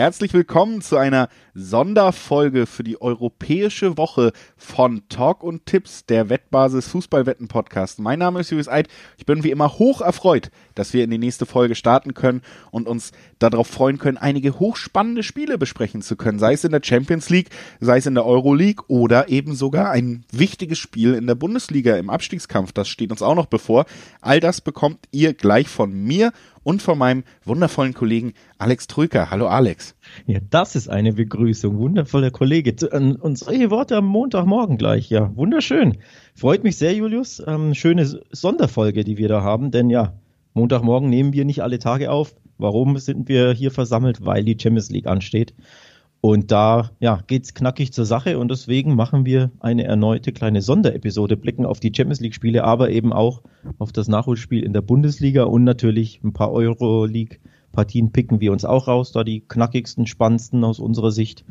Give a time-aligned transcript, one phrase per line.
[0.00, 6.88] Herzlich willkommen zu einer Sonderfolge für die Europäische Woche von Talk und Tipps, der Wettbasis
[6.88, 7.98] Fußballwetten Podcast.
[7.98, 8.88] Mein Name ist Julius Eid.
[9.18, 12.40] Ich bin wie immer hoch erfreut, dass wir in die nächste Folge starten können
[12.70, 16.80] und uns darauf freuen können, einige hochspannende Spiele besprechen zu können, sei es in der
[16.82, 21.26] Champions League, sei es in der Euro League oder eben sogar ein wichtiges Spiel in
[21.26, 22.72] der Bundesliga im Abstiegskampf.
[22.72, 23.84] Das steht uns auch noch bevor.
[24.22, 29.30] All das bekommt ihr gleich von mir und von meinem wundervollen Kollegen Alex Trüker.
[29.30, 29.94] Hallo Alex.
[30.26, 31.78] Ja, das ist eine Begrüßung.
[31.78, 32.74] Wundervoller Kollege.
[32.92, 35.10] Und solche Worte am Montagmorgen gleich.
[35.10, 35.98] Ja, wunderschön.
[36.34, 37.42] Freut mich sehr, Julius.
[37.46, 39.70] Ähm, schöne Sonderfolge, die wir da haben.
[39.70, 40.14] Denn ja,
[40.54, 42.34] Montagmorgen nehmen wir nicht alle Tage auf.
[42.58, 44.24] Warum sind wir hier versammelt?
[44.24, 45.54] Weil die Champions League ansteht.
[46.20, 51.36] Und da ja, geht's knackig zur Sache und deswegen machen wir eine erneute kleine Sonderepisode,
[51.36, 53.42] blicken auf die Champions League Spiele, aber eben auch
[53.78, 57.38] auf das Nachholspiel in der Bundesliga und natürlich ein paar Euroleague
[57.72, 61.44] Partien picken wir uns auch raus, da die knackigsten, spannendsten aus unserer Sicht.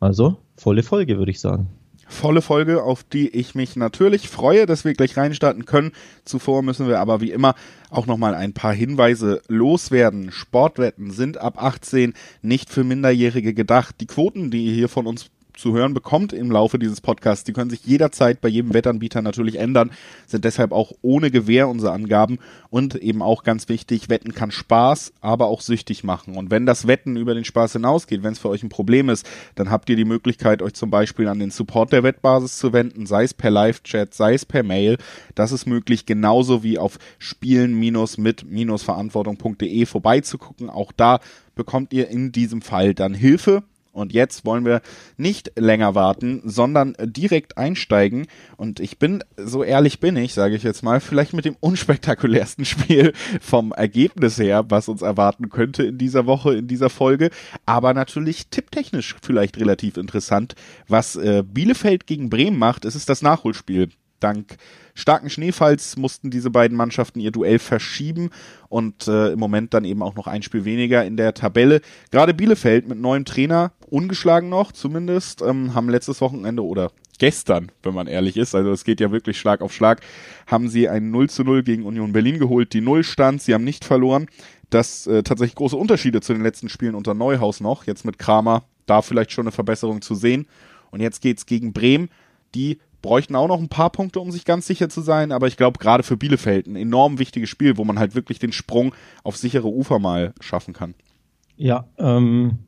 [0.00, 1.68] Also volle Folge, würde ich sagen
[2.06, 5.92] volle Folge, auf die ich mich natürlich freue, dass wir gleich reinstarten können.
[6.24, 7.54] Zuvor müssen wir aber wie immer
[7.90, 10.32] auch nochmal ein paar Hinweise loswerden.
[10.32, 13.96] Sportwetten sind ab 18 nicht für Minderjährige gedacht.
[14.00, 17.44] Die Quoten, die ihr hier von uns zu hören bekommt im Laufe dieses Podcasts.
[17.44, 19.90] Die können sich jederzeit bei jedem Wettanbieter natürlich ändern,
[20.26, 22.38] sind deshalb auch ohne Gewähr unsere Angaben
[22.70, 26.36] und eben auch ganz wichtig, Wetten kann Spaß, aber auch süchtig machen.
[26.36, 29.26] Und wenn das Wetten über den Spaß hinausgeht, wenn es für euch ein Problem ist,
[29.54, 33.06] dann habt ihr die Möglichkeit, euch zum Beispiel an den Support der Wettbasis zu wenden,
[33.06, 34.98] sei es per Live-Chat, sei es per Mail.
[35.34, 40.68] Das ist möglich, genauso wie auf spielen-mit-verantwortung.de vorbeizugucken.
[40.68, 41.20] Auch da
[41.54, 43.62] bekommt ihr in diesem Fall dann Hilfe
[43.96, 44.82] und jetzt wollen wir
[45.16, 48.26] nicht länger warten, sondern direkt einsteigen.
[48.56, 52.64] Und ich bin, so ehrlich bin ich, sage ich jetzt mal, vielleicht mit dem unspektakulärsten
[52.66, 57.30] Spiel vom Ergebnis her, was uns erwarten könnte in dieser Woche, in dieser Folge.
[57.64, 60.54] Aber natürlich tipptechnisch vielleicht relativ interessant.
[60.88, 63.88] Was äh, Bielefeld gegen Bremen macht, ist es das Nachholspiel.
[64.20, 64.56] Dank
[64.94, 68.30] starken Schneefalls mussten diese beiden Mannschaften ihr Duell verschieben
[68.68, 71.80] und äh, im Moment dann eben auch noch ein Spiel weniger in der Tabelle.
[72.10, 77.94] Gerade Bielefeld mit neuem Trainer, ungeschlagen noch zumindest, ähm, haben letztes Wochenende oder gestern, wenn
[77.94, 80.00] man ehrlich ist, also es geht ja wirklich Schlag auf Schlag,
[80.46, 83.64] haben sie ein 0 zu 0 gegen Union Berlin geholt, die Null stand, sie haben
[83.64, 84.26] nicht verloren.
[84.70, 88.64] Das äh, tatsächlich große Unterschiede zu den letzten Spielen unter Neuhaus noch, jetzt mit Kramer,
[88.86, 90.46] da vielleicht schon eine Verbesserung zu sehen.
[90.90, 92.08] Und jetzt geht's gegen Bremen,
[92.54, 95.56] die bräuchten auch noch ein paar Punkte, um sich ganz sicher zu sein, aber ich
[95.56, 99.36] glaube gerade für Bielefeld ein enorm wichtiges Spiel, wo man halt wirklich den Sprung auf
[99.36, 100.94] sichere Ufer mal schaffen kann.
[101.56, 102.58] Ja, ähm,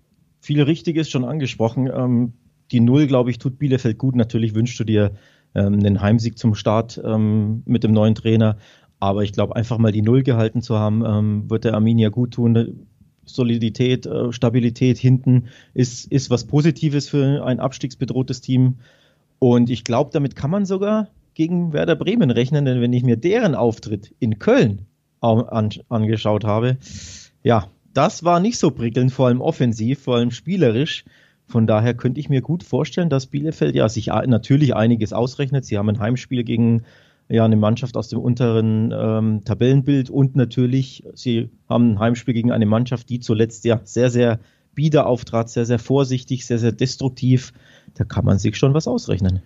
[0.40, 1.90] viel Richtiges schon angesprochen.
[1.92, 2.34] Ähm,
[2.70, 4.14] die Null, glaube ich, tut Bielefeld gut.
[4.14, 5.10] Natürlich wünschst du dir
[5.56, 8.58] ähm, einen Heimsieg zum Start ähm, mit dem neuen Trainer,
[9.00, 12.34] aber ich glaube, einfach mal die Null gehalten zu haben, ähm, wird der Arminia gut
[12.34, 12.86] tun.
[13.24, 18.76] Solidität, äh, Stabilität hinten ist, ist was Positives für ein abstiegsbedrohtes Team.
[19.38, 23.16] Und ich glaube, damit kann man sogar gegen Werder Bremen rechnen, denn wenn ich mir
[23.16, 24.86] deren Auftritt in Köln
[25.20, 26.78] an, angeschaut habe,
[27.42, 31.04] ja, das war nicht so prickelnd, vor allem offensiv, vor allem spielerisch.
[31.46, 35.64] Von daher könnte ich mir gut vorstellen, dass Bielefeld ja sich natürlich einiges ausrechnet.
[35.64, 36.82] Sie haben ein Heimspiel gegen
[37.28, 42.52] ja eine Mannschaft aus dem unteren ähm, Tabellenbild und natürlich sie haben ein Heimspiel gegen
[42.52, 44.40] eine Mannschaft, die zuletzt ja sehr sehr
[44.74, 47.52] bieder auftrat, sehr sehr vorsichtig, sehr sehr destruktiv
[47.98, 49.42] da kann man sich schon was ausrechnen.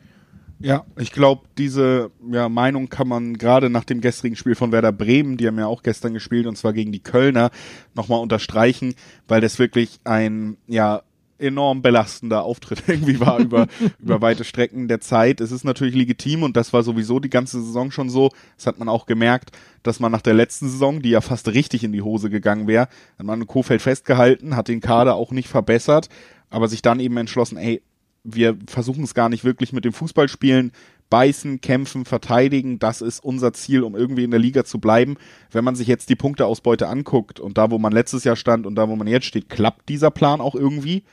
[0.61, 4.93] Ja, ich glaube, diese ja, Meinung kann man gerade nach dem gestrigen Spiel von Werder
[4.93, 7.51] Bremen, die haben ja auch gestern gespielt und zwar gegen die Kölner,
[7.95, 8.95] nochmal unterstreichen,
[9.27, 11.03] weil das wirklich ein ja
[11.43, 13.67] enorm belastender Auftritt irgendwie war über,
[13.99, 15.41] über weite Strecken der Zeit.
[15.41, 18.31] Es ist natürlich legitim und das war sowieso die ganze Saison schon so.
[18.57, 19.51] Das hat man auch gemerkt,
[19.83, 22.89] dass man nach der letzten Saison, die ja fast richtig in die Hose gegangen wäre,
[23.19, 26.09] hat man Kofeld festgehalten, hat den Kader auch nicht verbessert,
[26.51, 27.83] aber sich dann eben entschlossen, ey,
[28.25, 30.73] wir versuchen es gar nicht wirklich mit dem Fußballspielen.
[31.11, 35.19] Beißen, kämpfen, verteidigen, das ist unser Ziel, um irgendwie in der Liga zu bleiben.
[35.51, 38.77] Wenn man sich jetzt die Punkteausbeute anguckt und da, wo man letztes Jahr stand und
[38.77, 41.05] da, wo man jetzt steht, klappt dieser Plan auch irgendwie.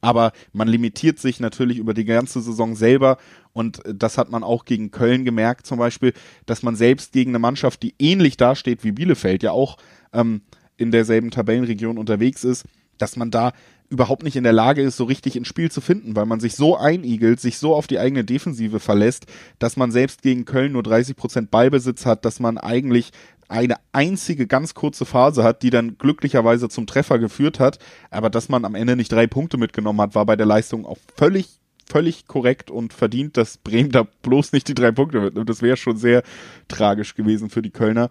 [0.00, 3.18] Aber man limitiert sich natürlich über die ganze Saison selber
[3.52, 6.12] und das hat man auch gegen Köln gemerkt zum Beispiel,
[6.46, 9.76] dass man selbst gegen eine Mannschaft, die ähnlich dasteht wie Bielefeld, ja auch
[10.12, 10.42] ähm,
[10.76, 12.64] in derselben Tabellenregion unterwegs ist,
[12.98, 13.52] dass man da
[13.90, 16.54] überhaupt nicht in der Lage ist, so richtig ins Spiel zu finden, weil man sich
[16.54, 19.26] so einigelt, sich so auf die eigene Defensive verlässt,
[19.58, 23.12] dass man selbst gegen Köln nur 30 Prozent Ballbesitz hat, dass man eigentlich
[23.48, 27.78] eine einzige ganz kurze Phase hat, die dann glücklicherweise zum Treffer geführt hat,
[28.10, 30.98] aber dass man am Ende nicht drei Punkte mitgenommen hat, war bei der Leistung auch
[31.16, 31.58] völlig
[31.90, 35.48] völlig korrekt und verdient, dass Bremen da bloß nicht die drei Punkte mitnimmt.
[35.48, 36.22] Das wäre schon sehr
[36.68, 38.10] tragisch gewesen für die Kölner.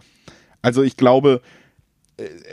[0.61, 1.41] Also ich glaube,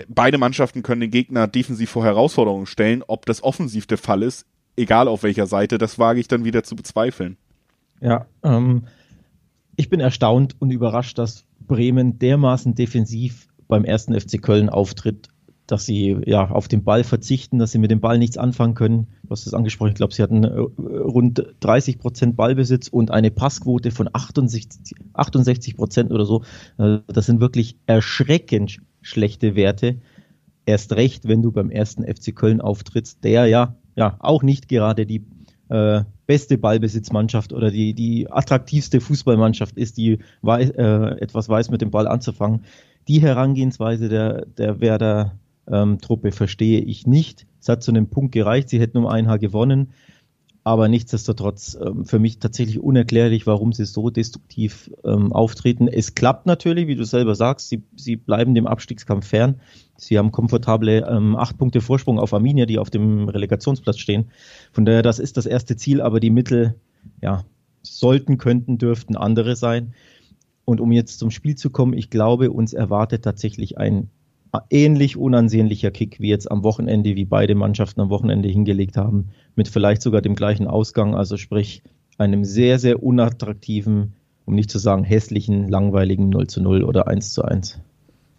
[0.08, 3.02] beide Mannschaften können den Gegner defensiv vor Herausforderungen stellen.
[3.06, 4.46] Ob das offensiv der Fall ist,
[4.76, 7.37] egal auf welcher Seite, das wage ich dann wieder zu bezweifeln.
[8.00, 8.84] Ja, ähm,
[9.76, 15.28] ich bin erstaunt und überrascht, dass Bremen dermaßen defensiv beim ersten FC Köln auftritt,
[15.67, 19.06] dass sie ja auf den Ball verzichten, dass sie mit dem Ball nichts anfangen können.
[19.22, 23.31] Du hast es angesprochen, ich glaube, sie hatten äh, rund 30 Prozent Ballbesitz und eine
[23.31, 26.43] Passquote von 68, 68 Prozent oder so.
[26.76, 29.97] Äh, das sind wirklich erschreckend schlechte Werte.
[30.67, 35.06] Erst recht, wenn du beim ersten FC Köln auftrittst, der ja, ja auch nicht gerade
[35.06, 35.25] die
[35.69, 41.83] äh, beste Ballbesitzmannschaft oder die, die attraktivste Fußballmannschaft ist, die weiß, äh, etwas weiß mit
[41.83, 42.65] dem Ball anzufangen.
[43.09, 45.39] Die Herangehensweise der, der Werder
[45.71, 47.47] ähm, Truppe verstehe ich nicht.
[47.61, 49.93] Es hat zu einem Punkt gereicht, sie hätten um ein Haar gewonnen,
[50.64, 55.88] aber nichtsdestotrotz ähm, für mich tatsächlich unerklärlich, warum sie so destruktiv ähm, auftreten.
[55.88, 59.61] Es klappt natürlich, wie du selber sagst, sie, sie bleiben dem Abstiegskampf fern.
[59.99, 64.31] Sie haben komfortable ähm, acht Punkte Vorsprung auf Arminia, die auf dem Relegationsplatz stehen.
[64.72, 66.75] Von daher, das ist das erste Ziel, aber die Mittel,
[67.20, 67.44] ja,
[67.82, 69.93] sollten, könnten, dürften andere sein.
[70.64, 74.08] Und um jetzt zum Spiel zu kommen, ich glaube, uns erwartet tatsächlich ein
[74.71, 79.69] ähnlich unansehnlicher Kick wie jetzt am Wochenende, wie beide Mannschaften am Wochenende hingelegt haben, mit
[79.69, 81.83] vielleicht sogar dem gleichen Ausgang, also sprich
[82.19, 84.15] einem sehr, sehr unattraktiven,
[84.45, 87.81] um nicht zu sagen hässlichen, langweiligen 0 zu 0 oder 1 zu 1.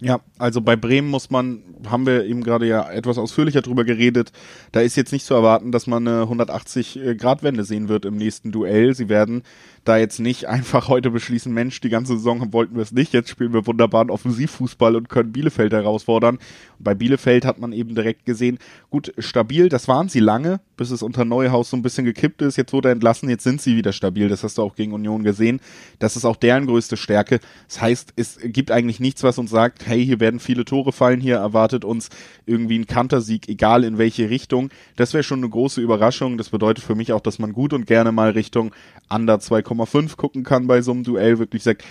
[0.02, 4.34] Ja, also bei Bremen muss man, haben wir eben gerade ja etwas ausführlicher drüber geredet,
[4.74, 8.94] da ist jetzt nicht zu erwarten, dass man eine 180-Grad-Wende sehen wird im nächsten Duell.
[8.94, 9.44] Sie werden
[9.86, 13.30] da jetzt nicht einfach heute beschließen, Mensch, die ganze Saison wollten wir es nicht, jetzt
[13.30, 16.36] spielen wir wunderbaren Offensivfußball und können Bielefeld herausfordern.
[16.36, 18.58] Und bei Bielefeld hat man eben direkt gesehen,
[18.90, 22.58] gut, stabil, das waren sie lange, bis es unter Neuhaus so ein bisschen gekippt ist,
[22.58, 25.24] jetzt wurde er entlassen, jetzt sind sie wieder stabil, das hast du auch gegen Union
[25.24, 25.62] gesehen.
[26.00, 27.40] Das ist auch deren größte Stärke.
[27.68, 31.22] Das heißt, es gibt eigentlich nichts, was uns sagt, hey, hier werden viele Tore fallen,
[31.22, 32.10] hier erwartet uns
[32.46, 34.70] irgendwie ein Kantersieg, egal in welche Richtung.
[34.96, 36.38] Das wäre schon eine große Überraschung.
[36.38, 38.72] Das bedeutet für mich auch, dass man gut und gerne mal Richtung
[39.10, 39.40] Under
[39.78, 41.40] 2,5 gucken kann bei so einem Duell.
[41.40, 41.84] Wirklich sagt,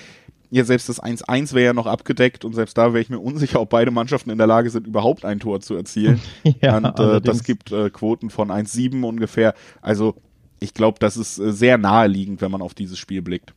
[0.51, 3.61] ja, selbst das 1-1 wäre ja noch abgedeckt und selbst da wäre ich mir unsicher,
[3.61, 6.21] ob beide Mannschaften in der Lage sind, überhaupt ein Tor zu erzielen.
[6.61, 9.55] ja, und äh, das gibt äh, Quoten von 1-7 ungefähr.
[9.83, 10.15] Also
[10.61, 13.55] ich glaube, das ist äh, sehr naheliegend, wenn man auf dieses Spiel blickt.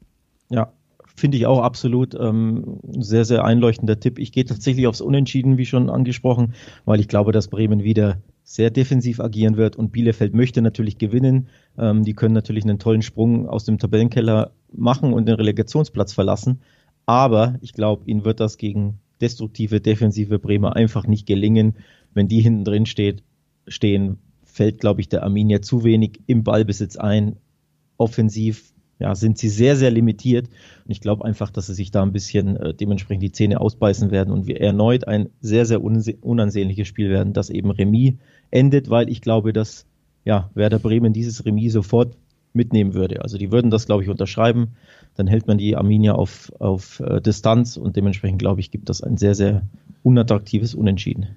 [0.49, 0.73] Ja,
[1.15, 4.17] finde ich auch absolut ähm, sehr, sehr einleuchtender Tipp.
[4.17, 6.53] Ich gehe tatsächlich aufs Unentschieden, wie schon angesprochen,
[6.85, 8.17] weil ich glaube, dass Bremen wieder
[8.49, 11.49] sehr defensiv agieren wird und Bielefeld möchte natürlich gewinnen.
[11.77, 16.61] Ähm, die können natürlich einen tollen Sprung aus dem Tabellenkeller machen und den Relegationsplatz verlassen.
[17.05, 21.75] Aber ich glaube, ihnen wird das gegen destruktive, defensive Bremer einfach nicht gelingen.
[22.13, 23.21] Wenn die hinten drin steht,
[23.67, 27.35] stehen, fällt, glaube ich, der Arminia zu wenig im Ballbesitz ein.
[27.97, 30.47] Offensiv ja, sind sie sehr, sehr limitiert.
[30.47, 34.09] Und ich glaube einfach, dass sie sich da ein bisschen äh, dementsprechend die Zähne ausbeißen
[34.09, 38.13] werden und wir erneut ein sehr, sehr unansehnliches Spiel werden, das eben Remis
[38.51, 39.85] endet, weil ich glaube, dass
[40.25, 42.15] ja, Werder Bremen dieses Remis sofort
[42.53, 43.21] mitnehmen würde.
[43.21, 44.75] Also die würden das, glaube ich, unterschreiben.
[45.15, 49.01] Dann hält man die Arminia auf, auf äh, Distanz und dementsprechend, glaube ich, gibt das
[49.01, 49.61] ein sehr, sehr
[50.03, 51.27] unattraktives Unentschieden.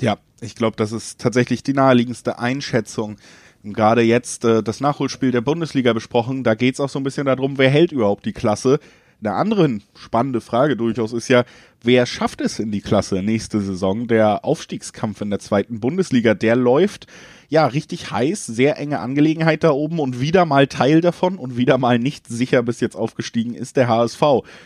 [0.00, 3.16] Ja, ich glaube, das ist tatsächlich die naheliegendste Einschätzung
[3.64, 6.44] gerade jetzt äh, das Nachholspiel der Bundesliga besprochen.
[6.44, 8.80] Da geht es auch so ein bisschen darum, wer hält überhaupt die Klasse.
[9.24, 11.44] Eine andere spannende Frage durchaus ist ja,
[11.82, 14.08] wer schafft es in die Klasse nächste Saison?
[14.08, 17.06] Der Aufstiegskampf in der zweiten Bundesliga, der läuft
[17.52, 21.76] ja, richtig heiß, sehr enge Angelegenheit da oben und wieder mal Teil davon und wieder
[21.76, 24.22] mal nicht sicher bis jetzt aufgestiegen ist der HSV.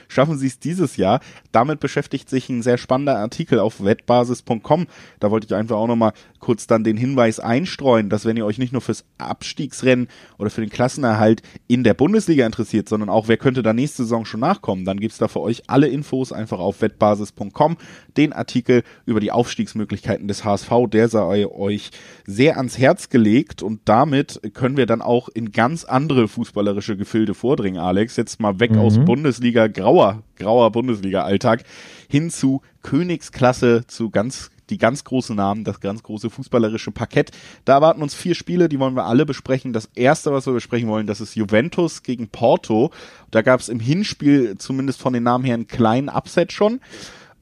[0.06, 1.18] Schaffen sie es dieses Jahr?
[1.50, 4.86] Damit beschäftigt sich ein sehr spannender Artikel auf wettbasis.com.
[5.18, 8.58] Da wollte ich einfach auch nochmal kurz dann den Hinweis einstreuen, dass wenn ihr euch
[8.58, 10.06] nicht nur fürs Abstiegsrennen
[10.38, 14.24] oder für den Klassenerhalt in der Bundesliga interessiert, sondern auch wer könnte da nächste Saison
[14.24, 17.78] schon nachkommen, dann gibt's da für euch alle Infos einfach auf wettbasis.com.
[18.16, 21.90] Den Artikel über die Aufstiegsmöglichkeiten des HSV, der sei euch
[22.26, 27.34] sehr ans Herz gelegt und damit können wir dann auch in ganz andere fußballerische Gefilde
[27.34, 28.16] vordringen, Alex.
[28.16, 28.78] Jetzt mal weg mhm.
[28.78, 31.64] aus Bundesliga, grauer, grauer Bundesliga-Alltag
[32.08, 37.30] hin zu Königsklasse, zu ganz die ganz großen Namen, das ganz große fußballerische Parkett.
[37.64, 39.72] Da erwarten uns vier Spiele, die wollen wir alle besprechen.
[39.72, 42.90] Das erste, was wir besprechen wollen, das ist Juventus gegen Porto.
[43.30, 46.80] Da gab es im Hinspiel zumindest von den Namen her einen kleinen Upset schon.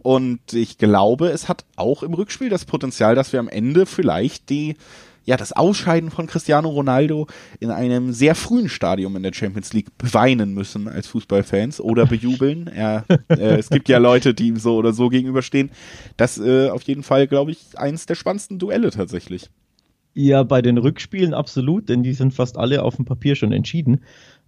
[0.02, 4.50] Und ich glaube, es hat auch im Rückspiel das Potenzial, dass wir am Ende vielleicht
[4.50, 4.76] die
[5.24, 7.26] ja, das Ausscheiden von Cristiano Ronaldo
[7.60, 12.66] in einem sehr frühen Stadium in der Champions League beweinen müssen als Fußballfans oder bejubeln.
[12.74, 15.70] er, äh, es gibt ja Leute, die ihm so oder so gegenüberstehen.
[16.16, 19.50] Das äh, auf jeden Fall, glaube ich, eins der spannendsten Duelle tatsächlich.
[20.16, 24.00] Ja, bei den Rückspielen absolut, denn die sind fast alle auf dem Papier schon entschieden.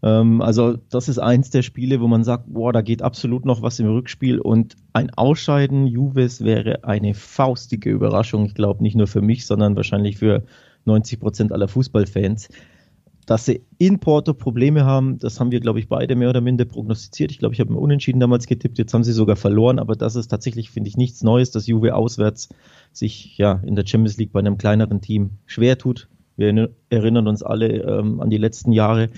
[0.03, 3.63] Ähm, also das ist eins der Spiele, wo man sagt, boah, da geht absolut noch
[3.63, 8.47] was im Rückspiel und ein Ausscheiden Juves wäre eine faustige Überraschung.
[8.47, 10.45] Ich glaube nicht nur für mich, sondern wahrscheinlich für
[10.87, 12.49] 90 Prozent aller Fußballfans.
[13.27, 16.65] Dass sie in Porto Probleme haben, das haben wir, glaube ich, beide mehr oder minder
[16.65, 17.33] prognostiziert.
[17.33, 20.15] Ich glaube, ich habe einen Unentschieden damals getippt, jetzt haben sie sogar verloren, aber das
[20.15, 22.49] ist tatsächlich, finde ich, nichts Neues, dass Juve auswärts
[22.93, 26.09] sich ja in der Champions League bei einem kleineren Team schwer tut.
[26.37, 29.09] Wir erinnern uns alle ähm, an die letzten Jahre.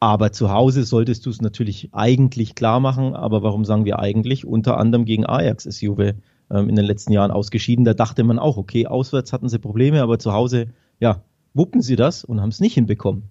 [0.00, 3.14] Aber zu Hause solltest du es natürlich eigentlich klar machen.
[3.14, 4.46] Aber warum sagen wir eigentlich?
[4.46, 6.14] Unter anderem gegen Ajax ist Juve
[6.50, 7.84] ähm, in den letzten Jahren ausgeschieden.
[7.84, 10.68] Da dachte man auch, okay, auswärts hatten sie Probleme, aber zu Hause,
[11.00, 11.22] ja,
[11.54, 13.24] wuppen sie das und haben es nicht hinbekommen.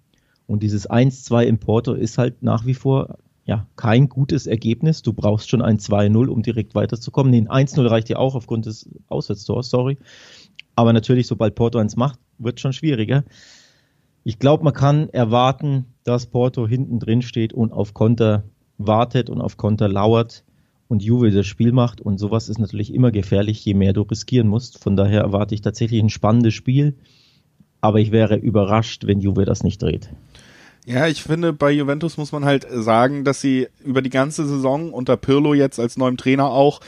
[0.47, 5.01] Und dieses 1-2 im Porto ist halt nach wie vor ja, kein gutes Ergebnis.
[5.01, 7.31] Du brauchst schon ein 2-0, um direkt weiterzukommen.
[7.31, 9.97] Nee, ein 1-0 reicht ja auch aufgrund des Auswärtstors, sorry.
[10.75, 13.23] Aber natürlich, sobald Porto eins macht, wird schon schwieriger.
[14.25, 18.43] Ich glaube, man kann erwarten, dass Porto hinten drin steht und auf Konter
[18.77, 20.43] wartet und auf Konter lauert
[20.89, 22.01] und Juve das Spiel macht.
[22.01, 24.83] Und sowas ist natürlich immer gefährlich, je mehr du riskieren musst.
[24.83, 26.97] Von daher erwarte ich tatsächlich ein spannendes Spiel.
[27.87, 30.09] Aber ich wäre überrascht, wenn Juve das nicht dreht.
[30.85, 34.91] Ja, ich finde, bei Juventus muss man halt sagen, dass sie über die ganze Saison
[34.91, 36.81] unter Pirlo jetzt als neuem Trainer auch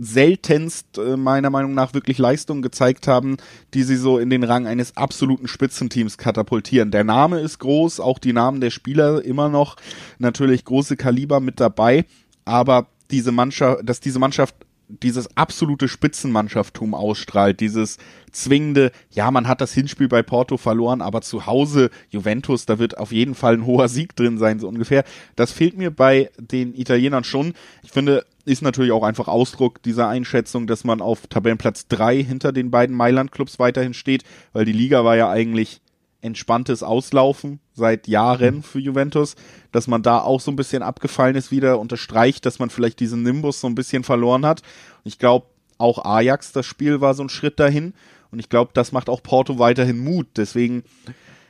[0.00, 3.36] seltenst äh, meiner Meinung nach wirklich Leistungen gezeigt haben,
[3.74, 6.92] die sie so in den Rang eines absoluten Spitzenteams katapultieren.
[6.92, 9.76] Der Name ist groß, auch die Namen der Spieler immer noch
[10.18, 12.06] natürlich große Kaliber mit dabei,
[12.46, 14.54] aber diese Mannschaft, dass diese Mannschaft
[14.88, 17.98] dieses absolute Spitzenmannschaftum ausstrahlt, dieses
[18.32, 22.98] zwingende, ja, man hat das Hinspiel bei Porto verloren, aber zu Hause Juventus, da wird
[22.98, 25.04] auf jeden Fall ein hoher Sieg drin sein, so ungefähr.
[25.36, 27.54] Das fehlt mir bei den Italienern schon.
[27.82, 32.52] Ich finde, ist natürlich auch einfach Ausdruck dieser Einschätzung, dass man auf Tabellenplatz drei hinter
[32.52, 35.82] den beiden Mailand-Clubs weiterhin steht, weil die Liga war ja eigentlich
[36.20, 38.62] entspanntes Auslaufen seit Jahren mhm.
[38.62, 39.36] für Juventus,
[39.72, 43.22] dass man da auch so ein bisschen abgefallen ist wieder, unterstreicht, dass man vielleicht diesen
[43.22, 44.62] Nimbus so ein bisschen verloren hat.
[45.04, 45.46] Und ich glaube,
[45.78, 47.94] auch Ajax, das Spiel war so ein Schritt dahin.
[48.30, 50.26] Und ich glaube, das macht auch Porto weiterhin Mut.
[50.36, 50.82] Deswegen,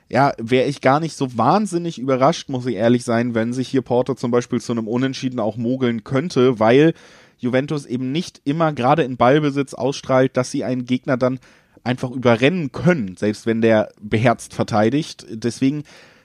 [0.08, 3.82] ja, wäre ich gar nicht so wahnsinnig überrascht, muss ich ehrlich sein, wenn sich hier
[3.82, 6.92] Porto zum Beispiel zu einem Unentschieden auch mogeln könnte, weil
[7.38, 11.40] Juventus eben nicht immer gerade in Ballbesitz ausstrahlt, dass sie einen Gegner dann
[11.88, 15.26] einfach überrennen können, selbst wenn der beherzt verteidigt.
[15.30, 15.85] Deswegen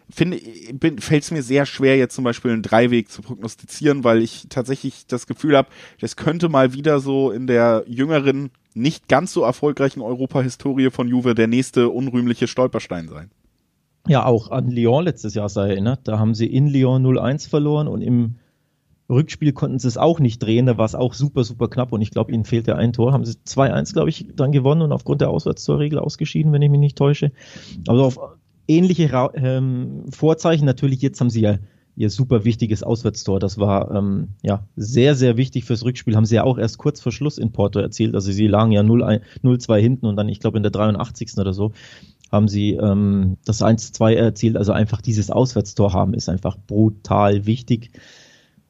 [0.09, 5.07] fällt es mir sehr schwer, jetzt zum Beispiel einen Dreiweg zu prognostizieren, weil ich tatsächlich
[5.07, 5.69] das Gefühl habe,
[6.01, 11.33] das könnte mal wieder so in der jüngeren, nicht ganz so erfolgreichen Europa-Historie von Juve
[11.33, 13.31] der nächste unrühmliche Stolperstein sein.
[14.05, 16.01] Ja, auch an Lyon letztes Jahr sei erinnert.
[16.03, 18.35] Da haben sie in Lyon 0-1 verloren und im
[19.09, 22.01] Rückspiel konnten sie es auch nicht drehen, da war es auch super, super knapp und
[22.01, 23.13] ich glaube, ihnen fehlte ein Tor.
[23.13, 26.79] Haben sie 2-1, glaube ich, dann gewonnen und aufgrund der Auswärtstorregel ausgeschieden, wenn ich mich
[26.79, 27.31] nicht täusche.
[27.87, 28.19] Aber auf
[28.67, 31.57] ähnliche ähm, Vorzeichen, natürlich jetzt haben sie ja
[31.95, 33.39] ihr super wichtiges Auswärtstor.
[33.39, 36.15] Das war ähm, ja sehr, sehr wichtig fürs Rückspiel.
[36.15, 38.15] Haben sie ja auch erst kurz vor Schluss in Porto erzielt.
[38.15, 41.37] Also sie lagen ja 0-2 hinten und dann, ich glaube, in der 83.
[41.37, 41.71] oder so
[42.31, 44.57] haben sie ähm, das 1-2 erzielt.
[44.57, 47.91] Also einfach dieses Auswärtstor haben ist einfach brutal wichtig.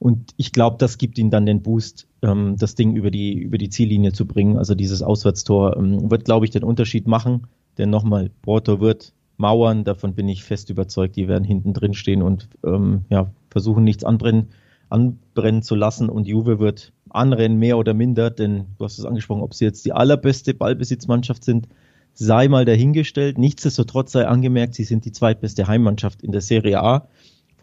[0.03, 3.57] Und ich glaube, das gibt ihnen dann den Boost, ähm, das Ding über die, über
[3.57, 4.57] die Ziellinie zu bringen.
[4.57, 7.47] Also dieses Auswärtstor ähm, wird, glaube ich, den Unterschied machen.
[7.77, 11.15] Denn nochmal, Porto wird mauern, davon bin ich fest überzeugt.
[11.15, 14.49] Die werden hinten drin stehen und ähm, ja, versuchen nichts anbrennen,
[14.89, 16.09] anbrennen zu lassen.
[16.09, 19.85] Und Juve wird anrennen, mehr oder minder, denn du hast es angesprochen, ob sie jetzt
[19.85, 21.69] die allerbeste Ballbesitzmannschaft sind,
[22.13, 23.37] sei mal dahingestellt.
[23.37, 27.07] Nichtsdestotrotz sei angemerkt, sie sind die zweitbeste Heimmannschaft in der Serie A.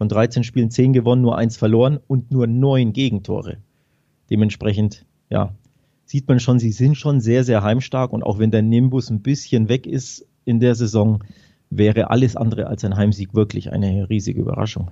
[0.01, 3.57] Von 13 Spielen 10 gewonnen, nur eins verloren und nur neun Gegentore.
[4.31, 5.53] Dementsprechend, ja,
[6.05, 9.21] sieht man schon, sie sind schon sehr, sehr heimstark und auch wenn der Nimbus ein
[9.21, 11.23] bisschen weg ist in der Saison,
[11.69, 14.89] wäre alles andere als ein Heimsieg wirklich eine riesige Überraschung.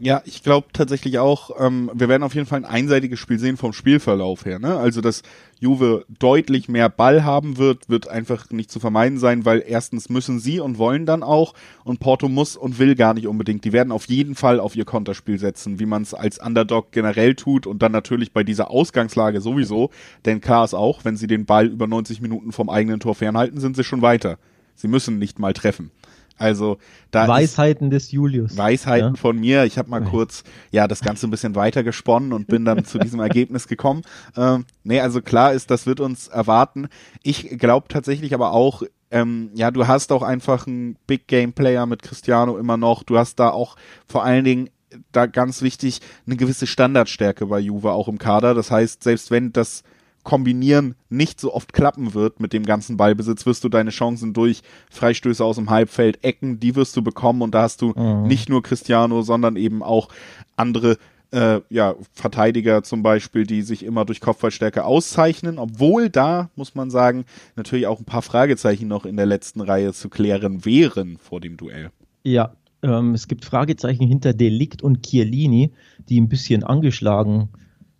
[0.00, 3.56] Ja, ich glaube tatsächlich auch, ähm, wir werden auf jeden Fall ein einseitiges Spiel sehen
[3.56, 4.60] vom Spielverlauf her.
[4.60, 4.76] Ne?
[4.76, 5.22] Also, dass
[5.58, 10.38] Juve deutlich mehr Ball haben wird, wird einfach nicht zu vermeiden sein, weil erstens müssen
[10.38, 11.52] sie und wollen dann auch
[11.82, 13.64] und Porto muss und will gar nicht unbedingt.
[13.64, 17.34] Die werden auf jeden Fall auf ihr Konterspiel setzen, wie man es als Underdog generell
[17.34, 19.90] tut und dann natürlich bei dieser Ausgangslage sowieso.
[20.24, 23.58] Denn klar ist auch, wenn sie den Ball über 90 Minuten vom eigenen Tor fernhalten,
[23.58, 24.38] sind sie schon weiter.
[24.76, 25.90] Sie müssen nicht mal treffen.
[26.38, 26.78] Also
[27.10, 28.56] da Weisheiten des Julius.
[28.56, 29.20] Weisheiten ja?
[29.20, 29.64] von mir.
[29.64, 32.98] Ich habe mal kurz ja das Ganze ein bisschen weiter gesponnen und bin dann zu
[32.98, 34.02] diesem Ergebnis gekommen.
[34.36, 36.88] Ähm, nee, also klar ist, das wird uns erwarten.
[37.22, 41.86] Ich glaube tatsächlich aber auch, ähm, ja, du hast auch einfach einen Big Game Player
[41.86, 43.02] mit Cristiano immer noch.
[43.02, 43.76] Du hast da auch
[44.06, 44.70] vor allen Dingen
[45.12, 48.54] da ganz wichtig eine gewisse Standardstärke bei Juve auch im Kader.
[48.54, 49.82] Das heißt, selbst wenn das
[50.28, 54.60] Kombinieren nicht so oft klappen wird mit dem ganzen Ballbesitz, wirst du deine Chancen durch
[54.90, 58.24] Freistöße aus dem Halbfeld, Ecken, die wirst du bekommen und da hast du mhm.
[58.24, 60.10] nicht nur Cristiano, sondern eben auch
[60.54, 60.98] andere
[61.30, 66.90] äh, ja, Verteidiger zum Beispiel, die sich immer durch Kopfballstärke auszeichnen, obwohl da, muss man
[66.90, 67.24] sagen,
[67.56, 71.56] natürlich auch ein paar Fragezeichen noch in der letzten Reihe zu klären wären vor dem
[71.56, 71.90] Duell.
[72.22, 75.72] Ja, ähm, es gibt Fragezeichen hinter Delikt und Chiellini,
[76.06, 77.48] die ein bisschen angeschlagen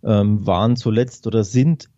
[0.03, 1.89] ähm, waren zuletzt oder sind.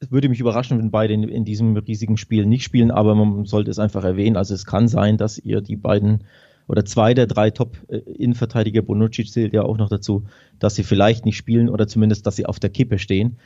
[0.00, 3.44] Es würde mich überraschen, wenn beide in, in, diesem riesigen Spiel nicht spielen, aber man
[3.44, 4.36] sollte es einfach erwähnen.
[4.36, 6.24] Also es kann sein, dass ihr die beiden
[6.66, 10.24] oder zwei der drei Top-Innenverteidiger, Bonucci zählt ja auch noch dazu,
[10.58, 13.36] dass sie vielleicht nicht spielen oder zumindest, dass sie auf der Kippe stehen.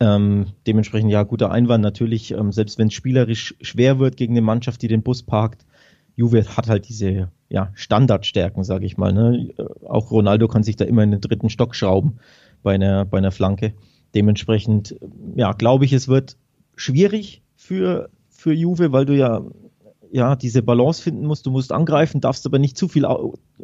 [0.00, 4.42] Ähm, dementsprechend ja, guter Einwand natürlich, ähm, selbst wenn es spielerisch schwer wird gegen eine
[4.42, 5.66] Mannschaft, die den Bus parkt,
[6.14, 9.12] Juve hat halt diese ja, Standardstärken, sage ich mal.
[9.12, 9.52] Ne?
[9.86, 12.18] Auch Ronaldo kann sich da immer in den dritten Stock schrauben
[12.62, 13.74] bei einer, bei einer Flanke.
[14.14, 14.96] Dementsprechend,
[15.36, 16.36] ja, glaube ich, es wird
[16.76, 19.42] schwierig für, für Juve, weil du ja
[20.10, 21.46] ja, diese Balance finden musst.
[21.46, 23.04] Du musst angreifen, darfst aber nicht zu viel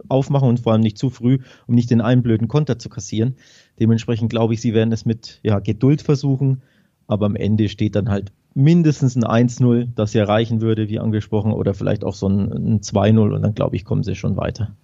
[0.09, 3.37] aufmachen und vor allem nicht zu früh, um nicht den einen blöden Konter zu kassieren.
[3.79, 6.63] Dementsprechend glaube ich, sie werden es mit ja, Geduld versuchen,
[7.07, 11.53] aber am Ende steht dann halt mindestens ein 1-0, das ja reichen würde, wie angesprochen,
[11.53, 14.77] oder vielleicht auch so ein, ein 2-0 und dann glaube ich, kommen sie schon weiter.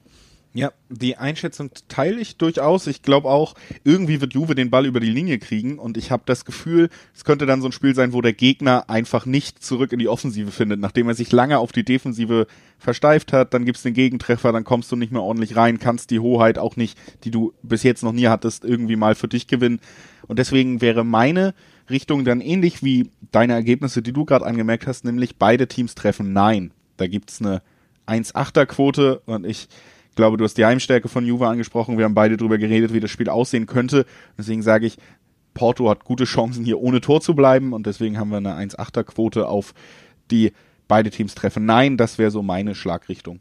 [0.52, 2.88] Ja, die Einschätzung teile ich durchaus.
[2.88, 3.54] Ich glaube auch,
[3.84, 7.24] irgendwie wird Juve den Ball über die Linie kriegen und ich habe das Gefühl, es
[7.24, 10.50] könnte dann so ein Spiel sein, wo der Gegner einfach nicht zurück in die Offensive
[10.50, 14.64] findet, nachdem er sich lange auf die Defensive versteift hat, dann gibt's den Gegentreffer, dann
[14.64, 18.02] kommst du nicht mehr ordentlich rein, kannst die Hoheit auch nicht, die du bis jetzt
[18.02, 19.78] noch nie hattest, irgendwie mal für dich gewinnen.
[20.26, 21.54] Und deswegen wäre meine
[21.88, 26.32] Richtung dann ähnlich wie deine Ergebnisse, die du gerade angemerkt hast, nämlich beide Teams treffen
[26.32, 26.72] Nein.
[26.96, 27.62] Da gibt's eine
[28.08, 29.68] 1-8er Quote und ich
[30.10, 31.96] ich glaube, du hast die Heimstärke von Juve angesprochen.
[31.96, 34.04] Wir haben beide darüber geredet, wie das Spiel aussehen könnte.
[34.36, 34.98] Deswegen sage ich,
[35.54, 37.72] Porto hat gute Chancen, hier ohne Tor zu bleiben.
[37.72, 39.72] Und deswegen haben wir eine 1-8er Quote auf
[40.30, 40.52] die
[40.88, 41.64] beide Teams treffen.
[41.64, 43.40] Nein, das wäre so meine Schlagrichtung.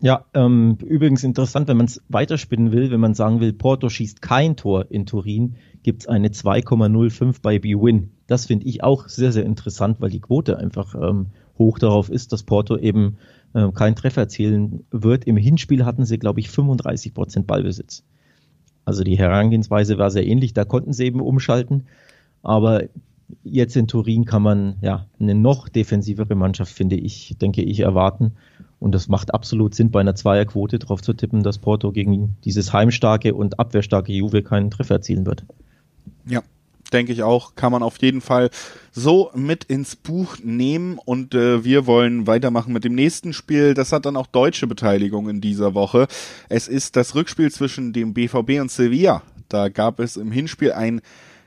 [0.00, 4.22] Ja, ähm, übrigens interessant, wenn man es weiterspinnen will, wenn man sagen will, Porto schießt
[4.22, 8.10] kein Tor in Turin, gibt es eine 2,05 bei B-Win.
[8.28, 12.32] Das finde ich auch sehr, sehr interessant, weil die Quote einfach ähm, hoch darauf ist,
[12.32, 13.16] dass Porto eben
[13.54, 15.24] äh, keinen Treffer erzielen wird.
[15.24, 18.02] Im Hinspiel hatten sie, glaube ich, 35 Prozent Ballbesitz.
[18.84, 21.86] Also die Herangehensweise war sehr ähnlich, da konnten sie eben umschalten.
[22.42, 22.84] Aber
[23.44, 28.32] jetzt in Turin kann man ja eine noch defensivere Mannschaft, finde ich, denke ich, erwarten.
[28.80, 32.72] Und das macht absolut Sinn, bei einer Zweierquote darauf zu tippen, dass Porto gegen dieses
[32.72, 35.44] heimstarke und abwehrstarke Juve keinen Treffer erzielen wird.
[36.26, 36.42] Ja,
[36.92, 38.50] denke ich auch, kann man auf jeden Fall
[38.92, 40.98] so mit ins Buch nehmen.
[41.04, 43.74] Und äh, wir wollen weitermachen mit dem nächsten Spiel.
[43.74, 46.06] Das hat dann auch deutsche Beteiligung in dieser Woche.
[46.48, 49.22] Es ist das Rückspiel zwischen dem BVB und Sevilla.
[49.48, 51.00] Da gab es im Hinspiel ein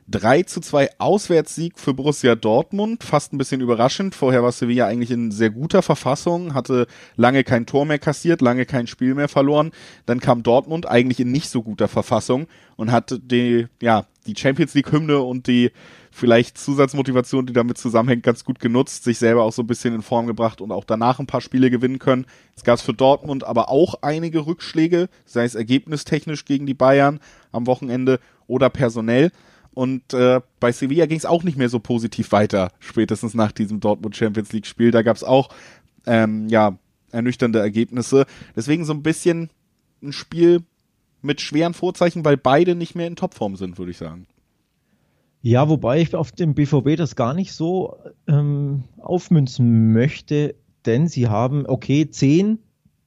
[0.09, 3.03] 3 zu 2 Auswärtssieg für Borussia Dortmund.
[3.03, 4.15] Fast ein bisschen überraschend.
[4.15, 8.65] Vorher war Sevilla eigentlich in sehr guter Verfassung, hatte lange kein Tor mehr kassiert, lange
[8.65, 9.71] kein Spiel mehr verloren.
[10.05, 14.73] Dann kam Dortmund eigentlich in nicht so guter Verfassung und hat die, ja, die Champions
[14.73, 15.71] League Hymne und die
[16.11, 20.01] vielleicht Zusatzmotivation, die damit zusammenhängt, ganz gut genutzt, sich selber auch so ein bisschen in
[20.01, 22.25] Form gebracht und auch danach ein paar Spiele gewinnen können.
[22.55, 27.19] Es gab für Dortmund aber auch einige Rückschläge, sei es ergebnistechnisch gegen die Bayern
[27.51, 29.31] am Wochenende oder personell.
[29.73, 33.79] Und äh, bei Sevilla ging es auch nicht mehr so positiv weiter, spätestens nach diesem
[33.79, 34.91] Dortmund Champions League Spiel.
[34.91, 35.49] Da gab es auch
[36.05, 36.77] ähm, ja
[37.11, 38.25] ernüchternde Ergebnisse.
[38.55, 39.49] Deswegen so ein bisschen
[40.01, 40.63] ein Spiel
[41.21, 44.27] mit schweren Vorzeichen, weil beide nicht mehr in Topform sind, würde ich sagen.
[45.41, 50.55] Ja, wobei ich auf dem BVB das gar nicht so ähm, aufmünzen möchte,
[50.85, 52.59] denn sie haben, okay, zehn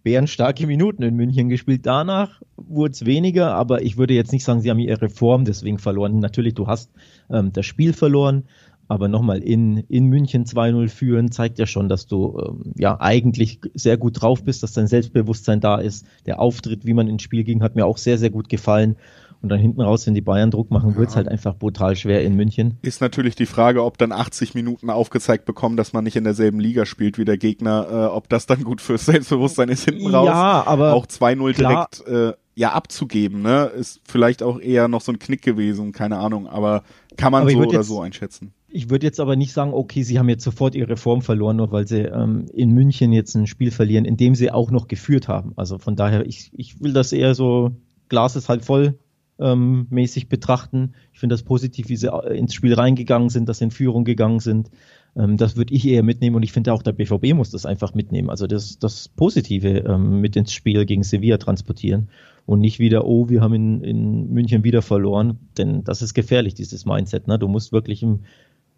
[0.04, 1.86] bärenstarke Minuten in München gespielt.
[1.86, 5.78] Danach wurde es weniger, aber ich würde jetzt nicht sagen, sie haben ihre Form deswegen
[5.78, 6.20] verloren.
[6.20, 6.92] Natürlich, du hast
[7.30, 8.44] ähm, das Spiel verloren,
[8.86, 13.60] aber nochmal in, in München 2-0 führen, zeigt ja schon, dass du ähm, ja eigentlich
[13.72, 16.06] sehr gut drauf bist, dass dein Selbstbewusstsein da ist.
[16.26, 18.96] Der Auftritt, wie man ins Spiel ging, hat mir auch sehr, sehr gut gefallen.
[19.44, 20.96] Und dann hinten raus, wenn die Bayern Druck machen, ja.
[20.96, 22.78] wird es halt einfach brutal schwer in München.
[22.80, 26.60] Ist natürlich die Frage, ob dann 80 Minuten aufgezeigt bekommen, dass man nicht in derselben
[26.60, 30.28] Liga spielt wie der Gegner, äh, ob das dann gut fürs Selbstbewusstsein ist hinten raus.
[30.28, 33.66] Ja, aber auch 2-0 direkt äh, ja abzugeben, ne?
[33.66, 36.84] Ist vielleicht auch eher noch so ein Knick gewesen, keine Ahnung, aber
[37.18, 38.54] kann man so oder jetzt, so einschätzen.
[38.68, 41.70] Ich würde jetzt aber nicht sagen, okay, sie haben jetzt sofort ihre Form verloren, nur
[41.70, 45.28] weil sie ähm, in München jetzt ein Spiel verlieren, in dem sie auch noch geführt
[45.28, 45.52] haben.
[45.56, 47.72] Also von daher, ich, ich will das eher so,
[48.08, 48.98] Glas ist halt voll,
[49.38, 50.94] ähm, mäßig betrachten.
[51.12, 54.04] Ich finde das positiv, wie sie äh, ins Spiel reingegangen sind, dass sie in Führung
[54.04, 54.70] gegangen sind.
[55.16, 57.94] Ähm, das würde ich eher mitnehmen und ich finde auch der BVB muss das einfach
[57.94, 58.30] mitnehmen.
[58.30, 62.08] Also das, das Positive ähm, mit ins Spiel gegen Sevilla transportieren.
[62.46, 66.54] und nicht wieder, oh, wir haben in, in München wieder verloren, denn das ist gefährlich,
[66.54, 67.26] dieses Mindset.
[67.26, 67.38] Ne?
[67.38, 68.20] Du musst wirklich im,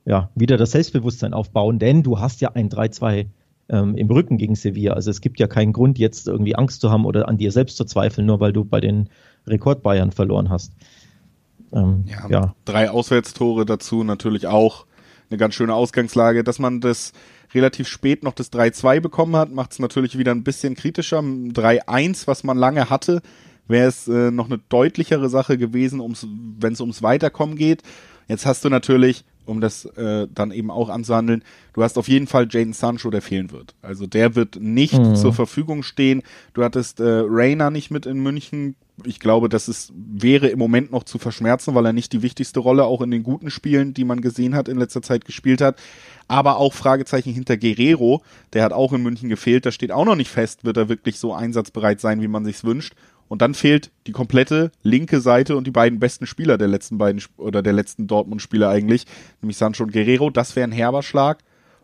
[0.04, 3.26] ja, wieder das Selbstbewusstsein aufbauen, denn du hast ja ein 3-2
[3.68, 4.92] ähm, im Rücken gegen Sevilla.
[4.92, 7.76] Also es gibt ja keinen Grund, jetzt irgendwie Angst zu haben oder an dir selbst
[7.76, 9.08] zu zweifeln, nur weil du bei den
[9.46, 10.72] Rekord-Bayern verloren hast.
[11.72, 14.86] Ähm, ja, ja, drei Auswärtstore dazu natürlich auch
[15.30, 16.44] eine ganz schöne Ausgangslage.
[16.44, 17.12] Dass man das
[17.54, 21.18] relativ spät noch das 3-2 bekommen hat, macht es natürlich wieder ein bisschen kritischer.
[21.18, 23.22] 3-1, was man lange hatte,
[23.66, 26.00] wäre es äh, noch eine deutlichere Sache gewesen,
[26.58, 27.82] wenn es ums Weiterkommen geht.
[28.28, 31.44] Jetzt hast du natürlich um das äh, dann eben auch anzuhandeln.
[31.72, 33.74] Du hast auf jeden Fall Jaden Sancho, der fehlen wird.
[33.80, 35.14] Also der wird nicht mhm.
[35.14, 36.22] zur Verfügung stehen.
[36.52, 38.74] Du hattest äh, Rainer nicht mit in München.
[39.04, 42.60] Ich glaube, das ist, wäre im Moment noch zu verschmerzen, weil er nicht die wichtigste
[42.60, 45.78] Rolle auch in den guten Spielen, die man gesehen hat, in letzter Zeit gespielt hat.
[46.28, 48.22] Aber auch Fragezeichen hinter Guerrero,
[48.54, 49.66] der hat auch in München gefehlt.
[49.66, 52.64] Da steht auch noch nicht fest, wird er wirklich so einsatzbereit sein, wie man sich's
[52.64, 52.94] wünscht.
[53.28, 57.22] Und dann fehlt die komplette linke Seite und die beiden besten Spieler der letzten beiden
[57.36, 59.04] oder der letzten Dortmund-Spieler eigentlich,
[59.42, 60.30] nämlich Sancho und Guerrero.
[60.30, 61.38] Das wäre ein herber Schlag.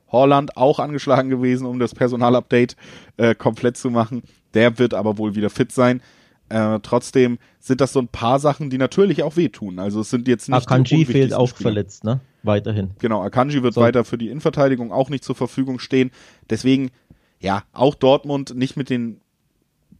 [0.09, 2.77] Holland auch angeschlagen gewesen, um das Personalupdate
[3.16, 4.22] äh, komplett zu machen.
[4.55, 6.03] Der wird aber wohl wieder fit sein.
[6.52, 9.78] Äh, trotzdem sind das so ein paar Sachen, die natürlich auch wehtun.
[9.78, 11.62] Also es sind jetzt nicht Akanji fehlt auch Spieler.
[11.70, 12.20] verletzt, ne?
[12.42, 12.90] Weiterhin.
[12.98, 13.80] Genau, Akanji wird so.
[13.80, 16.10] weiter für die Innenverteidigung auch nicht zur Verfügung stehen.
[16.50, 16.90] Deswegen,
[17.40, 19.20] ja, auch Dortmund nicht mit den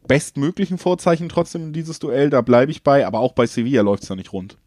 [0.07, 4.03] bestmöglichen Vorzeichen trotzdem in dieses Duell, da bleibe ich bei, aber auch bei Sevilla läuft
[4.03, 4.57] es ja nicht rund.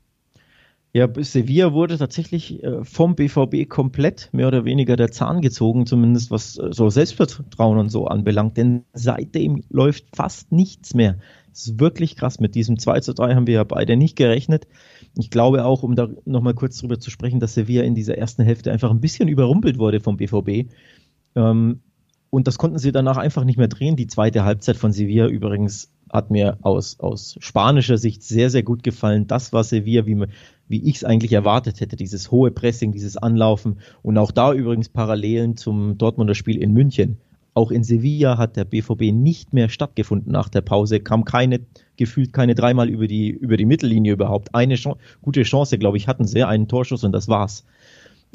[0.93, 6.31] Ja, Sevilla wurde tatsächlich äh, vom BVB komplett mehr oder weniger der Zahn gezogen, zumindest
[6.31, 11.19] was äh, so Selbstvertrauen und so anbelangt, denn seitdem läuft fast nichts mehr.
[11.57, 12.39] Ist wirklich krass.
[12.39, 14.67] Mit diesem 2 zu 3 haben wir ja beide nicht gerechnet.
[15.17, 18.43] Ich glaube auch, um da nochmal kurz drüber zu sprechen, dass Sevilla in dieser ersten
[18.43, 20.71] Hälfte einfach ein bisschen überrumpelt wurde vom BVB.
[21.35, 21.81] Ähm,
[22.29, 23.97] und das konnten sie danach einfach nicht mehr drehen.
[23.97, 28.83] Die zweite Halbzeit von Sevilla übrigens hat mir aus, aus spanischer Sicht sehr, sehr gut
[28.83, 29.27] gefallen.
[29.27, 30.27] Das war Sevilla, wie,
[30.69, 31.97] wie ich es eigentlich erwartet hätte.
[31.97, 33.79] Dieses hohe Pressing, dieses Anlaufen.
[34.03, 37.17] Und auch da übrigens Parallelen zum Dortmunder Spiel in München.
[37.57, 41.61] Auch in Sevilla hat der BVB nicht mehr stattgefunden nach der Pause, kam keine,
[41.97, 44.55] gefühlt keine dreimal über die, über die Mittellinie überhaupt.
[44.55, 47.65] Eine Chance, gute Chance, glaube ich, hatten sie, einen Torschuss und das war's.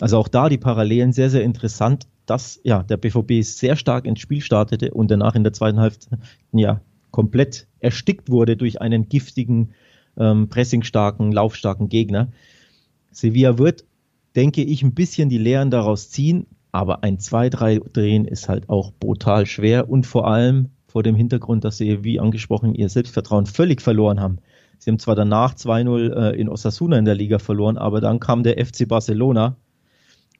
[0.01, 4.21] Also auch da die Parallelen sehr, sehr interessant, dass ja der BVB sehr stark ins
[4.21, 6.17] Spiel startete und danach in der zweiten Hälfte
[6.51, 6.81] ja
[7.12, 9.75] komplett erstickt wurde durch einen giftigen,
[10.17, 12.29] ähm, pressingstarken, laufstarken Gegner.
[13.12, 13.86] Sevilla wird,
[14.36, 18.91] denke ich, ein bisschen die Lehren daraus ziehen, aber ein 2-3 drehen ist halt auch
[18.91, 23.81] brutal schwer und vor allem vor dem Hintergrund, dass sie, wie angesprochen, ihr Selbstvertrauen völlig
[23.81, 24.39] verloren haben.
[24.77, 28.43] Sie haben zwar danach 2-0 äh, in Osasuna in der Liga verloren, aber dann kam
[28.43, 29.55] der FC Barcelona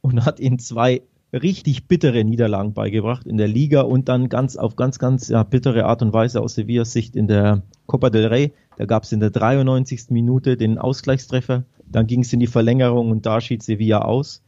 [0.02, 4.76] und hat ihnen zwei richtig bittere Niederlagen beigebracht in der Liga und dann ganz auf
[4.76, 8.54] ganz, ganz ja, bittere Art und Weise aus Sevillas Sicht in der Copa del Rey.
[8.78, 10.10] Da gab es in der 93.
[10.10, 14.44] Minute den Ausgleichstreffer, dann ging es in die Verlängerung und da schied Sevilla aus.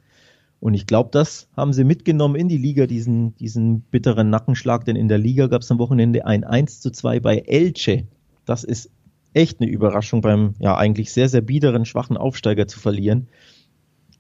[0.64, 4.96] Und ich glaube, das haben sie mitgenommen in die Liga, diesen, diesen bitteren Nackenschlag, denn
[4.96, 8.08] in der Liga gab es am Wochenende ein 1 zu 2 bei Elche.
[8.46, 8.90] Das ist
[9.34, 13.28] echt eine Überraschung beim ja eigentlich sehr, sehr biederen, schwachen Aufsteiger zu verlieren.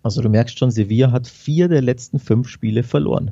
[0.01, 3.31] Also du merkst schon, Sevilla hat vier der letzten fünf Spiele verloren.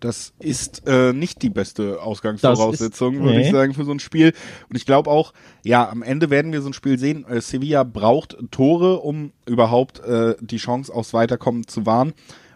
[0.00, 3.44] Das ist äh, nicht die beste Ausgangsvoraussetzung, ist, würde nee.
[3.44, 4.32] ich sagen, für so ein Spiel.
[4.68, 7.26] Und ich glaube auch, ja, am Ende werden wir so ein Spiel sehen.
[7.28, 12.14] Äh, Sevilla braucht Tore, um überhaupt äh, die Chance aufs Weiterkommen zu wahren.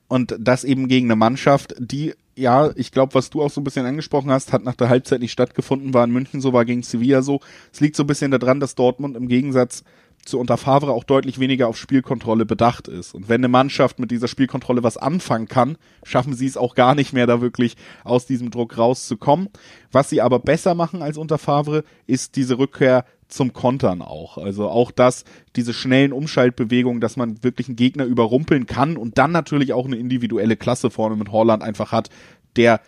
[0.08, 3.64] Und das eben gegen eine Mannschaft, die, ja, ich glaube, was du auch so ein
[3.64, 6.82] bisschen angesprochen hast, hat nach der Halbzeit nicht stattgefunden, war in München so, war gegen
[6.82, 7.40] Sevilla so.
[7.72, 9.84] Es liegt so ein bisschen daran, dass Dortmund im Gegensatz
[10.24, 13.14] zu unter Favre auch deutlich weniger auf Spielkontrolle bedacht ist.
[13.14, 16.94] Und wenn eine Mannschaft mit dieser Spielkontrolle was anfangen kann, schaffen sie es auch gar
[16.94, 19.48] nicht mehr, da wirklich aus diesem Druck rauszukommen.
[19.92, 24.38] Was sie aber besser machen als unter Favre, ist diese Rückkehr zum Kontern auch.
[24.38, 25.24] Also auch das,
[25.56, 29.96] diese schnellen Umschaltbewegungen, dass man wirklich einen Gegner überrumpeln kann und dann natürlich auch eine
[29.96, 32.10] individuelle Klasse vorne mit Holland einfach hat,
[32.56, 32.80] der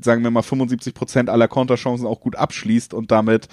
[0.00, 3.48] sagen wir mal 75 Prozent aller Konterchancen auch gut abschließt und damit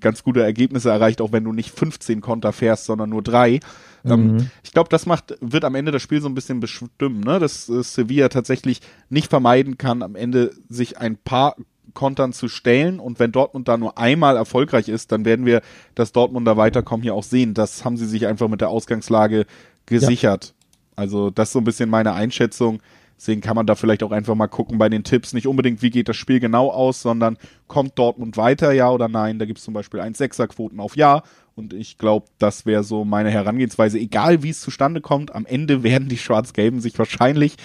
[0.00, 3.60] ganz gute Ergebnisse erreicht, auch wenn du nicht 15 Konter fährst, sondern nur drei.
[4.04, 4.38] Ähm, mhm.
[4.38, 7.38] Ähm, ich glaube, das macht, wird am Ende das Spiel so ein bisschen bestimmen, ne?
[7.38, 11.56] dass äh, Sevilla tatsächlich nicht vermeiden kann, am Ende sich ein paar
[11.94, 15.62] Kontern zu stellen und wenn Dortmund da nur einmal erfolgreich ist, dann werden wir
[15.94, 17.54] das Dortmunder Weiterkommen hier auch sehen.
[17.54, 19.46] Das haben sie sich einfach mit der Ausgangslage
[19.86, 20.46] gesichert.
[20.46, 20.52] Ja.
[20.96, 22.80] Also das ist so ein bisschen meine Einschätzung.
[23.18, 25.32] Deswegen kann man da vielleicht auch einfach mal gucken bei den Tipps.
[25.32, 29.38] Nicht unbedingt, wie geht das Spiel genau aus, sondern kommt Dortmund weiter, ja oder nein.
[29.40, 31.22] Da gibt es zum Beispiel 1,6er-Quoten auf Ja.
[31.56, 33.98] Und ich glaube, das wäre so meine Herangehensweise.
[33.98, 37.56] Egal wie es zustande kommt, am Ende werden die Schwarz-Gelben sich wahrscheinlich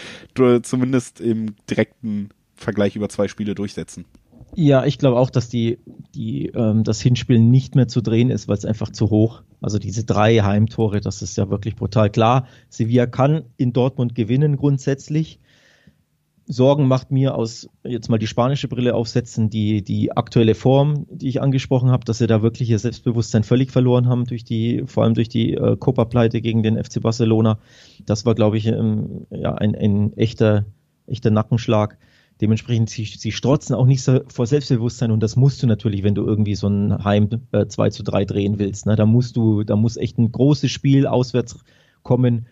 [0.63, 4.05] zumindest im direkten Vergleich über zwei Spiele durchsetzen.
[4.55, 5.79] Ja, ich glaube auch, dass die,
[6.13, 9.41] die, ähm, das Hinspiel nicht mehr zu drehen ist, weil es einfach zu hoch.
[9.61, 12.09] Also diese drei Heimtore, das ist ja wirklich brutal.
[12.09, 15.39] Klar, Sevilla kann in Dortmund gewinnen grundsätzlich.
[16.45, 21.29] Sorgen macht mir aus, jetzt mal die spanische Brille aufsetzen, die, die aktuelle Form, die
[21.29, 25.03] ich angesprochen habe, dass sie da wirklich ihr Selbstbewusstsein völlig verloren haben durch die, vor
[25.03, 27.59] allem durch die äh, Copa-Pleite gegen den FC Barcelona.
[28.05, 30.65] Das war, glaube ich, ähm, ja, ein, ein echter,
[31.07, 31.97] echter Nackenschlag.
[32.43, 36.13] Dementsprechend, sie, sie strotzen auch nicht so vor Selbstbewusstsein und das musst du natürlich, wenn
[36.13, 38.86] du irgendwie so ein Heim äh, 2 zu 3 drehen willst.
[38.86, 38.97] Ne?
[38.97, 41.58] Da musst du, da muss echt ein großes Spiel auswärts
[42.01, 42.47] kommen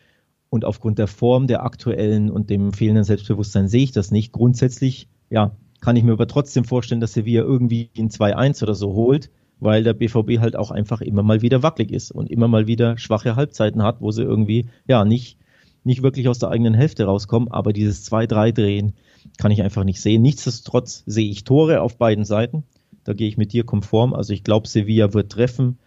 [0.49, 4.32] und aufgrund der Form der aktuellen und dem fehlenden Selbstbewusstsein sehe ich das nicht.
[4.32, 8.93] Grundsätzlich, ja, kann ich mir aber trotzdem vorstellen, dass Sevilla irgendwie in 2-1 oder so
[8.93, 12.65] holt, weil der BVB halt auch einfach immer mal wieder wackelig ist und immer mal
[12.65, 15.38] wieder schwache Halbzeiten hat, wo sie irgendwie, ja, nicht,
[15.84, 18.93] nicht wirklich aus der eigenen Hälfte rauskommen, aber dieses 2-3 drehen
[19.38, 20.22] kann ich einfach nicht sehen.
[20.22, 22.63] Nichtsdestotrotz sehe ich Tore auf beiden Seiten.
[23.04, 24.13] Da gehe ich mit dir konform.
[24.13, 25.80] Also ich glaube, Sevilla wird treffen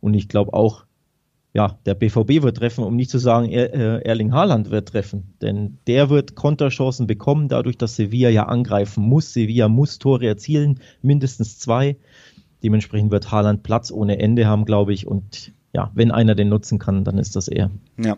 [0.00, 0.84] und ich glaube auch,
[1.52, 5.34] ja, der BVB wird treffen, um nicht zu sagen, er, äh, Erling Haaland wird treffen.
[5.40, 9.32] Denn der wird Konterchancen bekommen, dadurch, dass Sevilla ja angreifen muss.
[9.32, 11.96] Sevilla muss Tore erzielen, mindestens zwei.
[12.64, 15.06] Dementsprechend wird Haaland Platz ohne Ende haben, glaube ich.
[15.06, 17.70] Und ja, wenn einer den nutzen kann, dann ist das er.
[18.02, 18.16] Ja,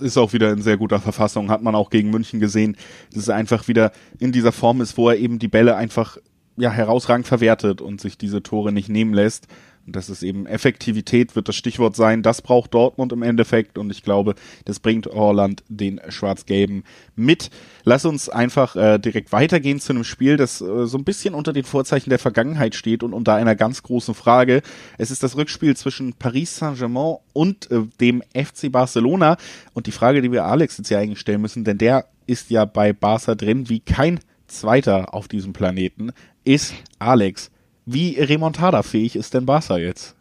[0.00, 2.76] ist auch wieder in sehr guter Verfassung, hat man auch gegen München gesehen,
[3.12, 6.18] dass es einfach wieder in dieser Form ist, wo er eben die Bälle einfach
[6.56, 9.48] ja herausragend verwertet und sich diese Tore nicht nehmen lässt.
[9.86, 12.22] Und das ist eben Effektivität wird das Stichwort sein.
[12.22, 16.84] Das braucht Dortmund im Endeffekt und ich glaube, das bringt Orland den Schwarz-Gelben
[17.16, 17.50] mit.
[17.84, 21.52] Lass uns einfach äh, direkt weitergehen zu einem Spiel, das äh, so ein bisschen unter
[21.52, 24.62] den Vorzeichen der Vergangenheit steht und unter einer ganz großen Frage.
[24.96, 29.36] Es ist das Rückspiel zwischen Paris Saint-Germain und äh, dem FC Barcelona
[29.74, 32.64] und die Frage, die wir Alex jetzt ja eigentlich stellen müssen, denn der ist ja
[32.64, 36.12] bei Barca drin wie kein Zweiter auf diesem Planeten,
[36.44, 37.50] ist Alex
[37.86, 40.16] wie remontada-fähig ist denn Barca jetzt?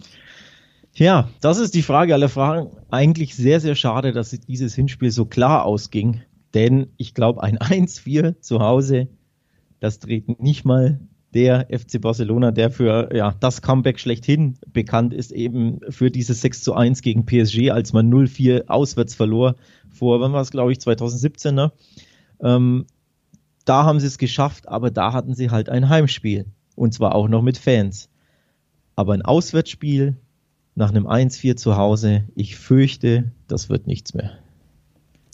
[0.96, 2.70] Ja, das ist die Frage aller Fragen.
[2.92, 6.22] Eigentlich sehr, sehr schade, dass dieses Hinspiel so klar ausging.
[6.54, 9.08] Denn ich glaube, ein 1-4 zu Hause,
[9.80, 11.00] das dreht nicht mal
[11.34, 16.62] der FC Barcelona, der für ja, das Comeback schlechthin bekannt ist, eben für dieses 6
[16.62, 19.56] zu 1 gegen PSG, als man 0-4 auswärts verlor,
[19.90, 21.72] vor, wann war es, glaube ich, 2017, ne?
[22.40, 22.86] Ähm,
[23.66, 26.46] da haben sie es geschafft, aber da hatten sie halt ein Heimspiel.
[26.76, 28.10] Und zwar auch noch mit Fans.
[28.96, 30.18] Aber ein Auswärtsspiel
[30.76, 34.40] nach einem 1-4 zu Hause, ich fürchte, das wird nichts mehr.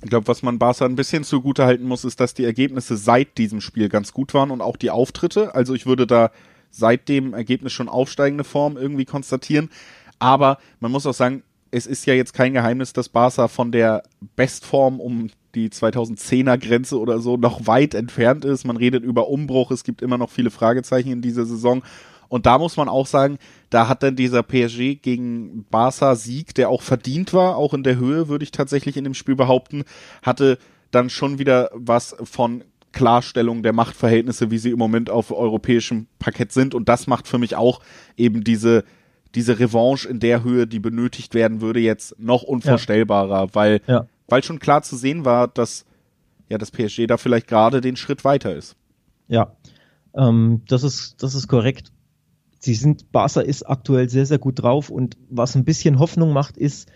[0.02, 3.38] Ich glaube, was man Barca ein bisschen zugute halten muss, ist, dass die Ergebnisse seit
[3.38, 5.56] diesem Spiel ganz gut waren und auch die Auftritte.
[5.56, 6.32] Also ich würde da
[6.71, 9.69] seit dem Ergebnis schon aufsteigende Form irgendwie konstatieren.
[10.17, 14.04] Aber man muss auch sagen, es ist ja jetzt kein Geheimnis, dass Barca von der
[14.36, 18.65] Bestform um die 2010er Grenze oder so noch weit entfernt ist.
[18.65, 21.83] Man redet über Umbruch, es gibt immer noch viele Fragezeichen in dieser Saison.
[22.27, 23.39] Und da muss man auch sagen,
[23.71, 27.97] da hat dann dieser PSG gegen Barca Sieg, der auch verdient war, auch in der
[27.97, 29.83] Höhe, würde ich tatsächlich in dem Spiel behaupten,
[30.21, 30.59] hatte
[30.91, 36.51] dann schon wieder was von Klarstellung der Machtverhältnisse, wie sie im Moment auf europäischem Parkett
[36.51, 36.75] sind.
[36.75, 37.81] Und das macht für mich auch
[38.15, 38.83] eben diese,
[39.33, 43.55] diese Revanche in der Höhe, die benötigt werden würde, jetzt noch unvorstellbarer, ja.
[43.55, 45.85] weil ja weil schon klar zu sehen war, dass
[46.49, 48.75] ja das PSG da vielleicht gerade den Schritt weiter ist.
[49.27, 49.55] Ja,
[50.15, 51.91] ähm, das ist das ist korrekt.
[52.59, 56.57] Sie sind Barca ist aktuell sehr sehr gut drauf und was ein bisschen Hoffnung macht
[56.57, 56.91] ist,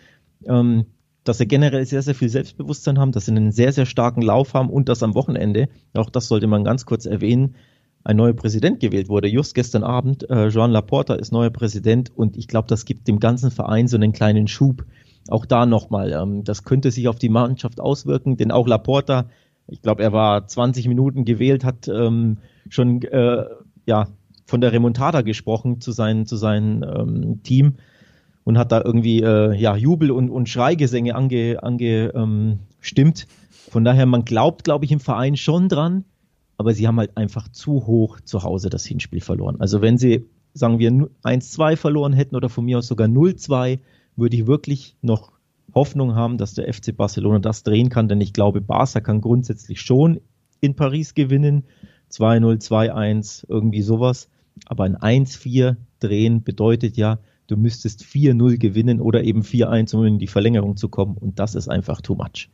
[0.46, 0.86] ähm,
[1.24, 4.54] dass sie generell sehr sehr viel Selbstbewusstsein haben, dass sie einen sehr sehr starken Lauf
[4.54, 7.56] haben und dass am Wochenende, auch das sollte man ganz kurz erwähnen,
[8.04, 9.30] ein neuer Präsident gewählt wurde.
[9.30, 13.20] Just gestern Abend, äh, Joan Laporta ist neuer Präsident und ich glaube, das gibt dem
[13.20, 14.86] ganzen Verein so einen kleinen Schub
[15.30, 19.26] auch da nochmal, ähm, das könnte sich auf die Mannschaft auswirken, denn auch Laporta,
[19.68, 22.38] ich glaube, er war 20 Minuten gewählt, hat ähm,
[22.70, 23.46] schon äh,
[23.86, 24.08] ja
[24.46, 27.76] von der Remontada gesprochen zu seinem zu seinem ähm, Team
[28.44, 33.28] und hat da irgendwie äh, ja Jubel und, und Schreigesänge ange, angestimmt.
[33.70, 36.04] Von daher, man glaubt, glaube ich, im Verein schon dran,
[36.58, 39.56] aber sie haben halt einfach zu hoch zu Hause das Hinspiel verloren.
[39.60, 40.92] Also wenn sie, sagen wir,
[41.24, 43.80] 1-2 verloren hätten oder von mir aus sogar 0-2,
[44.16, 45.32] würde ich wirklich noch
[45.74, 49.82] Hoffnung haben, dass der FC Barcelona das drehen kann, denn ich glaube, Barca kann grundsätzlich
[49.82, 50.22] schon
[50.62, 51.64] in Paris gewinnen.
[52.12, 54.30] 2-0, 2-1, irgendwie sowas.
[54.66, 60.20] Aber ein 1-4 drehen bedeutet ja, du müsstest 4-0 gewinnen oder eben 4-1, um in
[60.20, 61.18] die Verlängerung zu kommen.
[61.18, 62.50] Und das ist einfach too much.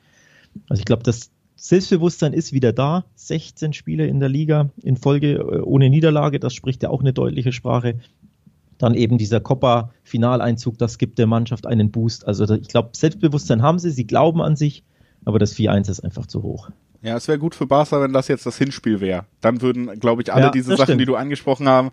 [0.70, 3.06] Also ich glaube, das Selbstbewusstsein ist wieder da.
[3.16, 6.40] 16 Spiele in der Liga in Folge äh, ohne Niederlage.
[6.40, 8.00] Das spricht ja auch eine deutliche Sprache.
[8.80, 12.26] Dann eben dieser Copa-Finaleinzug, das gibt der Mannschaft einen Boost.
[12.28, 14.84] Also ich glaube, Selbstbewusstsein haben sie, sie glauben an sich,
[15.26, 16.70] aber das 4-1 ist einfach zu hoch.
[17.02, 19.26] Ja, es wäre gut für Barca, wenn das jetzt das Hinspiel wäre.
[19.42, 21.02] Dann würden, glaube ich, alle Ja, diese Sachen, stimmt.
[21.02, 21.92] die du angesprochen haben,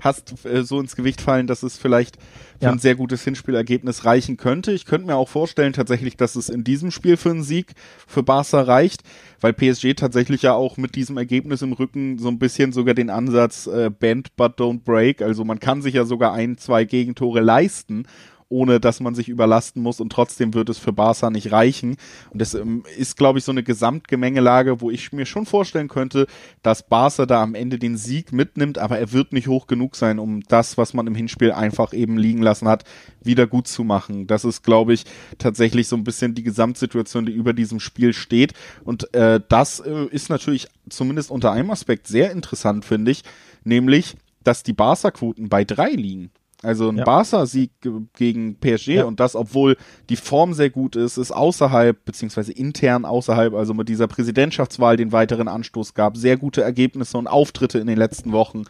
[0.00, 2.16] hast äh, so ins Gewicht fallen, dass es vielleicht
[2.58, 2.70] für Ja.
[2.72, 4.72] ein sehr gutes Hinspielergebnis reichen könnte.
[4.72, 7.72] Ich könnte mir auch vorstellen tatsächlich, dass es in diesem Spiel für einen Sieg
[8.06, 9.02] für Barca reicht,
[9.40, 13.10] weil PSG tatsächlich ja auch mit diesem Ergebnis im Rücken so ein bisschen sogar den
[13.10, 15.22] Ansatz äh, bend but don't break.
[15.22, 18.06] Also man kann sich ja sogar ein, zwei Gegentore leisten
[18.48, 21.96] ohne dass man sich überlasten muss und trotzdem wird es für Barca nicht reichen.
[22.30, 26.26] Und das ähm, ist, glaube ich, so eine Gesamtgemengelage, wo ich mir schon vorstellen könnte,
[26.62, 30.18] dass Barca da am Ende den Sieg mitnimmt, aber er wird nicht hoch genug sein,
[30.18, 32.84] um das, was man im Hinspiel einfach eben liegen lassen hat,
[33.22, 34.26] wieder gut zu machen.
[34.26, 35.04] Das ist, glaube ich,
[35.36, 38.54] tatsächlich so ein bisschen die Gesamtsituation, die über diesem Spiel steht.
[38.84, 43.24] Und äh, das äh, ist natürlich zumindest unter einem Aspekt sehr interessant, finde ich,
[43.64, 46.30] nämlich, dass die Barca-Quoten bei drei liegen.
[46.62, 47.04] Also ein Ja.
[47.04, 49.04] Barca-Sieg ge- gegen PSG Ja.
[49.04, 49.76] und das, obwohl
[50.10, 55.12] die Form sehr gut ist, ist außerhalb, beziehungsweise intern außerhalb, also mit dieser Präsidentschaftswahl den
[55.12, 58.64] weiteren Anstoß gab, sehr gute Ergebnisse und Auftritte in den letzten Wochen,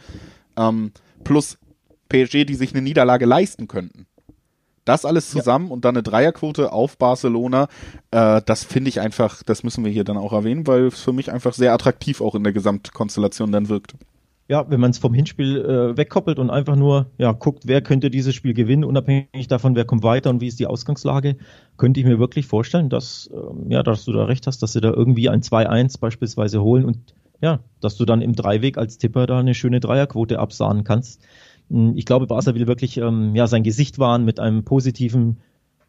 [0.59, 0.93] ähm,
[1.25, 1.57] plus
[2.11, 4.07] PSG, die sich eine Niederlage leisten könnten.
[4.85, 7.69] Das alles zusammen und dann eine Dreierquote auf Barcelona,
[8.11, 11.13] äh, das finde ich einfach, das müssen wir hier dann auch erwähnen, weil es für
[11.13, 13.95] mich einfach sehr attraktiv auch in der Gesamtkonstellation dann wirkt.
[14.51, 18.09] Ja, wenn man es vom Hinspiel äh, wegkoppelt und einfach nur ja, guckt, wer könnte
[18.09, 21.37] dieses Spiel gewinnen, unabhängig davon, wer kommt weiter und wie ist die Ausgangslage,
[21.77, 24.81] könnte ich mir wirklich vorstellen, dass, ähm, ja, dass du da recht hast, dass sie
[24.81, 29.27] da irgendwie ein 2-1 beispielsweise holen und ja, dass du dann im Dreiweg als Tipper
[29.27, 31.21] da eine schöne Dreierquote absahnen kannst.
[31.71, 35.41] Hm, Ich glaube, Barca will wirklich ähm, ja, sein Gesicht wahren mit einem positiven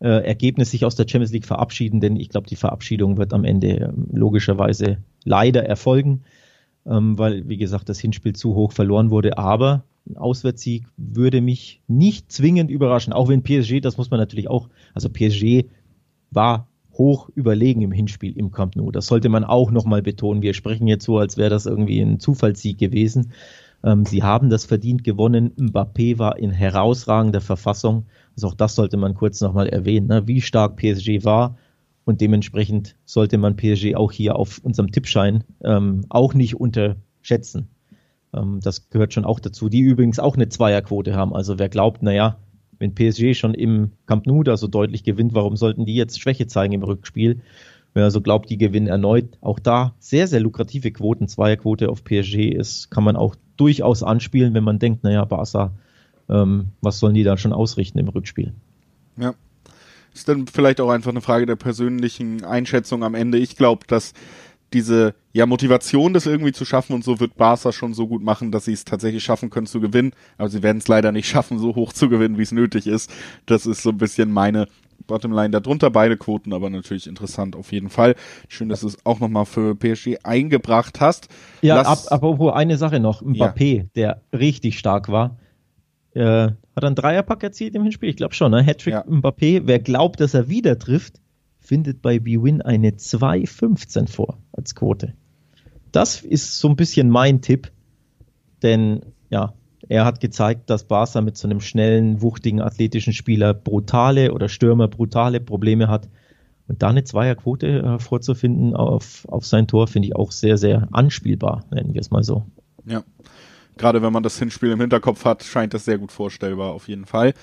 [0.01, 3.45] äh, Ergebnis sich aus der Champions League verabschieden, denn ich glaube, die Verabschiedung wird am
[3.45, 6.23] Ende ähm, logischerweise leider erfolgen
[6.85, 9.37] ähm, weil, wie gesagt, das Hinspiel zu hoch verloren wurde.
[9.37, 14.49] Aber ein Auswärtssieg würde mich nicht zwingend überraschen, auch wenn PSG, das muss man natürlich
[14.49, 15.65] auch, also PSG
[16.31, 18.91] war hoch überlegen im Hinspiel im Camp Nou.
[18.91, 20.41] Das sollte man auch nochmal betonen.
[20.41, 23.31] Wir sprechen jetzt so, als wäre das irgendwie ein Zufallssieg gewesen.
[23.83, 25.51] Ähm, sie haben das verdient gewonnen.
[25.57, 28.05] Mbappé war in herausragender Verfassung.
[28.35, 30.27] Also auch das sollte man kurz nochmal erwähnen, ne?
[30.27, 31.57] wie stark PSG war.
[32.09, 37.67] Und dementsprechend sollte man PSG auch hier auf unserem Tippschein ähm, auch nicht unterschätzen.
[38.33, 39.69] Ähm, das gehört schon auch dazu.
[39.69, 41.35] Die übrigens auch eine Zweierquote haben.
[41.35, 42.39] Also wer glaubt, naja,
[42.79, 46.47] wenn PSG schon im Camp Nou da so deutlich gewinnt, warum sollten die jetzt Schwäche
[46.47, 47.41] zeigen im Rückspiel?
[47.93, 51.27] Wer also glaubt, die gewinnen erneut, auch da sehr, sehr lukrative Quoten.
[51.27, 55.73] Zweierquote auf PSG ist, kann man auch durchaus anspielen, wenn man denkt, naja, Barca,
[56.27, 58.53] ähm, was sollen die da schon ausrichten im Rückspiel?
[59.15, 59.35] Ja.
[60.19, 63.37] Ist dann vielleicht auch einfach eine Frage der persönlichen Einschätzung am Ende.
[63.37, 64.11] Ich glaube, dass
[64.73, 68.51] diese ja Motivation, das irgendwie zu schaffen und so wird Barca schon so gut machen,
[68.51, 70.11] dass sie es tatsächlich schaffen können zu gewinnen.
[70.37, 73.09] Aber sie werden es leider nicht schaffen, so hoch zu gewinnen, wie es nötig ist.
[73.45, 74.67] Das ist so ein bisschen meine
[75.07, 75.89] Bottomline darunter.
[75.89, 78.15] Beide Quoten, aber natürlich interessant auf jeden Fall.
[78.49, 81.29] Schön, dass du es auch nochmal für PSG eingebracht hast.
[81.61, 83.21] Ja, Lass- apropos eine Sache noch.
[83.21, 85.37] Mbappé, der richtig stark war,
[86.13, 88.09] äh, hat er einen Dreierpack erzielt im Hinspiel?
[88.09, 88.63] Ich glaube schon, ne?
[88.63, 89.05] Hattrick Ja.
[89.05, 89.61] Mbappé.
[89.65, 91.19] Wer glaubt, dass er wieder trifft,
[91.59, 95.13] findet bei BWin eine 2,15 vor als Quote.
[95.91, 97.71] Das ist so ein bisschen mein Tipp,
[98.61, 99.53] denn ja,
[99.87, 104.87] er hat gezeigt, dass Barca mit so einem schnellen, wuchtigen, athletischen Spieler brutale oder Stürmer
[104.87, 106.09] brutale Probleme hat.
[106.67, 111.65] Und da eine Zweierquote vorzufinden auf, auf sein Tor, finde ich auch sehr, sehr anspielbar,
[111.71, 112.45] nennen wir es mal so.
[112.85, 113.03] Ja.
[113.79, 117.05] Gerade wenn man das Hinspiel im Hinterkopf hat, scheint das sehr gut vorstellbar, auf jeden
[117.05, 117.33] Fall.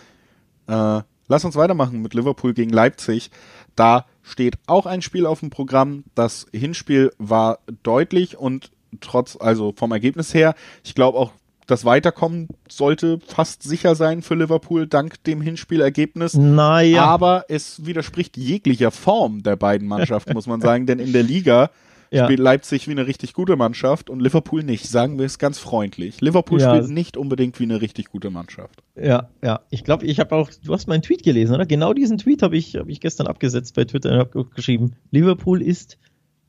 [0.69, 3.31] Äh, lass uns weitermachen mit Liverpool gegen Leipzig.
[3.75, 6.05] Da steht auch ein Spiel auf dem Programm.
[6.15, 8.71] Das Hinspiel war deutlich und
[9.01, 11.33] trotz, also vom Ergebnis her, ich glaube auch,
[11.67, 16.35] das Weiterkommen sollte fast sicher sein für Liverpool dank dem Hinspielergebnis.
[16.35, 21.23] Naja, Aber es widerspricht jeglicher Form der beiden Mannschaften, muss man sagen, denn in der
[21.23, 21.71] Liga
[22.11, 22.25] Ja.
[22.25, 26.21] spielt Leipzig wie eine richtig gute Mannschaft und Liverpool nicht, sagen wir es ganz freundlich.
[26.21, 26.75] Liverpool Ja.
[26.77, 28.83] spielt nicht unbedingt wie eine richtig gute Mannschaft.
[28.95, 29.61] ja, ja.
[29.71, 31.67] Ich glaube, ich habe auch, du hast meinen Tweet gelesen, oder?
[31.67, 35.61] Genau diesen Tweet habe ich, hab ich gestern abgesetzt bei Twitter und habe geschrieben, Liverpool
[35.63, 35.99] ist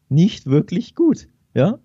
[0.10, 1.28] nicht wirklich gut.
[1.54, 1.80] Ja,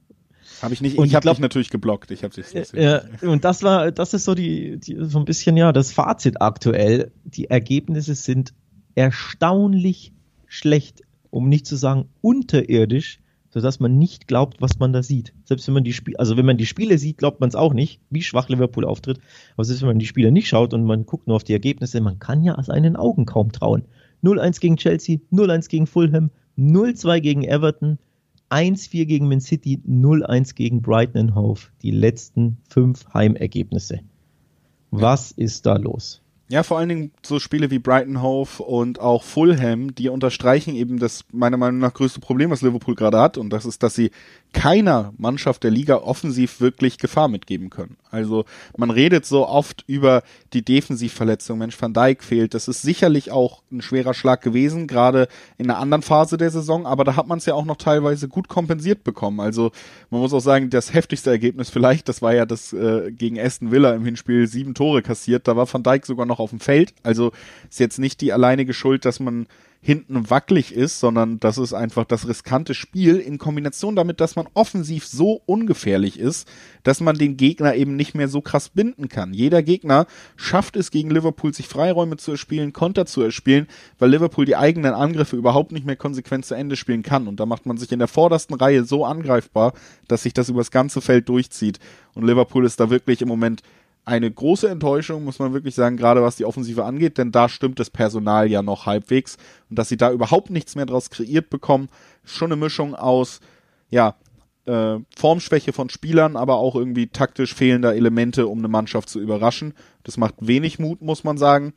[0.60, 2.10] Habe ich nicht, Und ich ich habe dich natürlich geblockt.
[2.10, 5.56] Ich habe dich Ja, und das war, das ist so die, die, so ein bisschen
[5.56, 7.10] ja das Fazit aktuell.
[7.24, 8.52] Die Ergebnisse sind
[8.94, 10.12] erstaunlich
[10.46, 13.18] schlecht, um nicht zu sagen unterirdisch,
[13.52, 15.34] sodass man nicht glaubt, was man da sieht.
[15.44, 17.74] Selbst wenn man die Spiele, also wenn man die Spiele sieht, glaubt man es auch
[17.74, 19.18] nicht, wie schwach Liverpool auftritt.
[19.54, 22.00] Aber selbst wenn man die Spiele nicht schaut und man guckt nur auf die Ergebnisse,
[22.00, 23.84] man kann ja seinen Augen kaum trauen.
[24.22, 27.98] 0-1 gegen Chelsea, 0-1 gegen Fulham, 0-2 gegen Everton,
[28.50, 31.60] 1-4 gegen Man City, 0-1 gegen Brighton Hove.
[31.82, 34.00] Die letzten fünf Heimergebnisse.
[34.90, 36.22] Was ist da los?
[36.52, 40.98] Ja, vor allen Dingen so Spiele wie Brighton Hove und auch Fulham, die unterstreichen eben
[40.98, 44.10] das meiner Meinung nach größte Problem, was Liverpool gerade hat, und das ist, dass sie
[44.52, 47.96] keiner Mannschaft der Liga offensiv wirklich Gefahr mitgeben können.
[48.10, 48.44] Also
[48.76, 50.22] man redet so oft über
[50.52, 51.58] die Defensivverletzung.
[51.58, 52.52] Mensch, Van Dijk fehlt.
[52.52, 56.84] Das ist sicherlich auch ein schwerer Schlag gewesen, gerade in einer anderen Phase der Saison,
[56.86, 59.40] aber da hat man es ja auch noch teilweise gut kompensiert bekommen.
[59.40, 59.72] Also
[60.10, 63.70] man muss auch sagen, das heftigste Ergebnis vielleicht, das war ja das äh, gegen Aston
[63.70, 65.48] Villa im Hinspiel sieben Tore kassiert.
[65.48, 66.94] Da war Van Dijk sogar noch auf dem Feld.
[67.02, 67.32] Also
[67.68, 69.46] ist jetzt nicht die alleinige Schuld, dass man
[69.84, 74.46] hinten wackelig ist, sondern das ist einfach das riskante Spiel in Kombination damit, dass man
[74.54, 76.48] offensiv so ungefährlich ist,
[76.84, 79.34] dass man den Gegner eben nicht mehr so krass binden kann.
[79.34, 83.66] Jeder Gegner schafft es gegen Liverpool, sich Freiräume zu erspielen, Konter zu erspielen,
[83.98, 87.26] weil Liverpool die eigenen Angriffe überhaupt nicht mehr konsequent zu Ende spielen kann.
[87.26, 89.72] Und da macht man sich in der vordersten Reihe so angreifbar,
[90.06, 91.80] dass sich das übers ganze Feld durchzieht.
[92.14, 93.62] Und Liverpool ist da wirklich im Moment
[94.04, 97.78] eine große Enttäuschung, muss man wirklich sagen, gerade was die Offensive angeht, denn da stimmt
[97.78, 99.36] das Personal ja noch halbwegs.
[99.70, 101.88] Und dass sie da überhaupt nichts mehr draus kreiert bekommen,
[102.24, 103.40] ist schon eine Mischung aus,
[103.90, 104.16] ja,
[104.64, 109.74] äh, Formschwäche von Spielern, aber auch irgendwie taktisch fehlender Elemente, um eine Mannschaft zu überraschen.
[110.04, 111.72] Das macht wenig Mut, muss man sagen.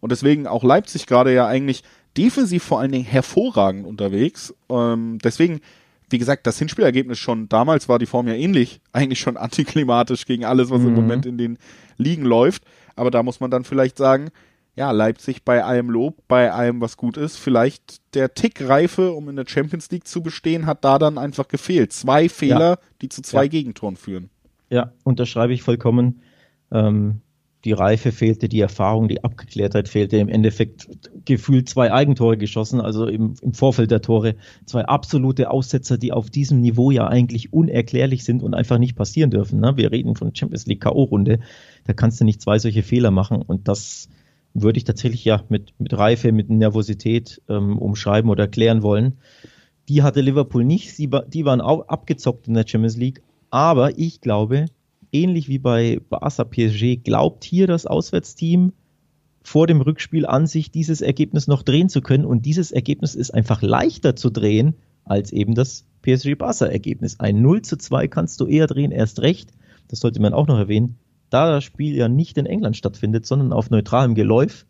[0.00, 1.84] Und deswegen auch Leipzig gerade ja eigentlich
[2.16, 4.54] defensiv vor allen Dingen hervorragend unterwegs.
[4.68, 5.60] Ähm, deswegen
[6.12, 10.44] wie gesagt, das Hinspielergebnis schon damals war die Form ja ähnlich, eigentlich schon antiklimatisch gegen
[10.44, 10.88] alles, was mhm.
[10.88, 11.58] im Moment in den
[11.96, 12.64] Ligen läuft.
[12.94, 14.30] Aber da muss man dann vielleicht sagen,
[14.74, 19.28] ja, Leipzig bei allem Lob, bei allem, was gut ist, vielleicht der Tick Reife, um
[19.28, 21.92] in der Champions League zu bestehen, hat da dann einfach gefehlt.
[21.92, 22.78] Zwei Fehler, ja.
[23.02, 23.48] die zu zwei ja.
[23.48, 24.30] Gegentoren führen.
[24.70, 26.22] Ja, unterschreibe ich vollkommen.
[26.70, 27.20] Ähm,
[27.64, 30.16] die Reife fehlte, die Erfahrung, die Abgeklärtheit fehlte.
[30.16, 30.88] Im Endeffekt
[31.24, 34.34] gefühlt zwei Eigentore geschossen, also im, im Vorfeld der Tore.
[34.66, 39.30] Zwei absolute Aussetzer, die auf diesem Niveau ja eigentlich unerklärlich sind und einfach nicht passieren
[39.30, 39.60] dürfen.
[39.60, 39.76] Ne?
[39.76, 41.38] Wir reden von Champions League K.O.-Runde.
[41.84, 44.08] Da kannst du nicht zwei solche Fehler machen und das
[44.54, 49.18] würde ich tatsächlich ja mit, mit Reife, mit Nervosität ähm, umschreiben oder erklären wollen.
[49.88, 50.94] Die hatte Liverpool nicht.
[50.94, 53.22] Sie, die waren auch abgezockt in der Champions League.
[53.50, 54.66] Aber ich glaube,
[55.12, 58.72] ähnlich wie bei Barca PSG, glaubt hier das Auswärtsteam
[59.42, 62.24] vor dem Rückspiel an sich, dieses Ergebnis noch drehen zu können.
[62.24, 67.20] Und dieses Ergebnis ist einfach leichter zu drehen als eben das PSG-Barca-Ergebnis.
[67.20, 69.50] Ein 0 zu 2 kannst du eher drehen, erst recht.
[69.88, 70.96] Das sollte man auch noch erwähnen.
[71.30, 74.66] Da das Spiel ja nicht in England stattfindet, sondern auf neutralem Geläuf.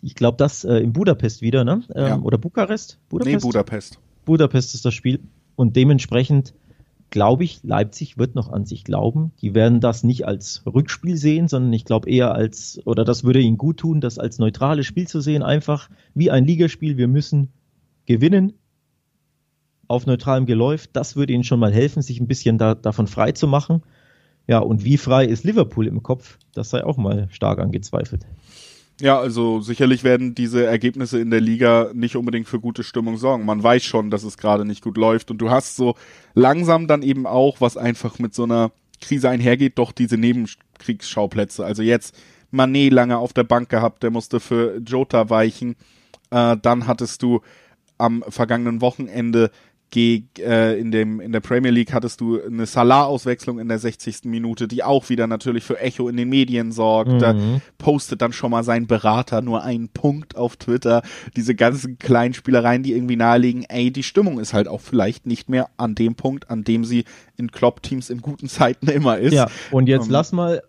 [0.00, 1.82] Ich glaube, das äh, in Budapest wieder, ne?
[1.94, 2.20] Ähm, ja.
[2.20, 2.98] Oder Bukarest?
[3.08, 3.36] Budapest?
[3.36, 3.98] Nee, Budapest.
[4.24, 5.20] Budapest ist das Spiel.
[5.56, 6.54] Und dementsprechend
[7.10, 9.32] glaube ich, Leipzig wird noch an sich glauben.
[9.40, 13.40] Die werden das nicht als Rückspiel sehen, sondern ich glaube eher als, oder das würde
[13.40, 16.96] ihnen gut tun, das als neutrales Spiel zu sehen, einfach wie ein Ligaspiel.
[16.96, 17.48] Wir müssen
[18.06, 18.54] gewinnen
[19.86, 20.86] auf neutralem Geläuf.
[20.86, 23.82] Das würde ihnen schon mal helfen, sich ein bisschen da, davon frei zu machen.
[24.46, 26.38] Ja, und wie frei ist Liverpool im Kopf?
[26.54, 28.26] Das sei auch mal stark angezweifelt.
[29.00, 33.44] Ja, also sicherlich werden diese Ergebnisse in der Liga nicht unbedingt für gute Stimmung sorgen.
[33.44, 35.94] Man weiß schon, dass es gerade nicht gut läuft und du hast so
[36.34, 41.64] langsam dann eben auch, was einfach mit so einer Krise einhergeht, doch diese Nebenkriegsschauplätze.
[41.64, 42.16] Also jetzt
[42.50, 45.76] Manet lange auf der Bank gehabt, der musste für Jota weichen.
[46.30, 47.40] Äh, dann hattest du
[47.98, 49.50] am vergangenen Wochenende
[49.96, 54.24] in, dem, in der Premier League hattest du eine Salah-Auswechslung in der 60.
[54.24, 57.12] Minute, die auch wieder natürlich für Echo in den Medien sorgt.
[57.12, 57.18] Mhm.
[57.18, 57.34] Da
[57.78, 61.02] postet dann schon mal sein Berater nur einen Punkt auf Twitter.
[61.36, 65.48] Diese ganzen kleinen Spielereien, die irgendwie nahelegen, ey, die Stimmung ist halt auch vielleicht nicht
[65.48, 67.04] mehr an dem Punkt, an dem sie
[67.36, 69.32] in Klopp-Teams in guten Zeiten immer ist.
[69.32, 70.62] Ja, und jetzt ähm, lass mal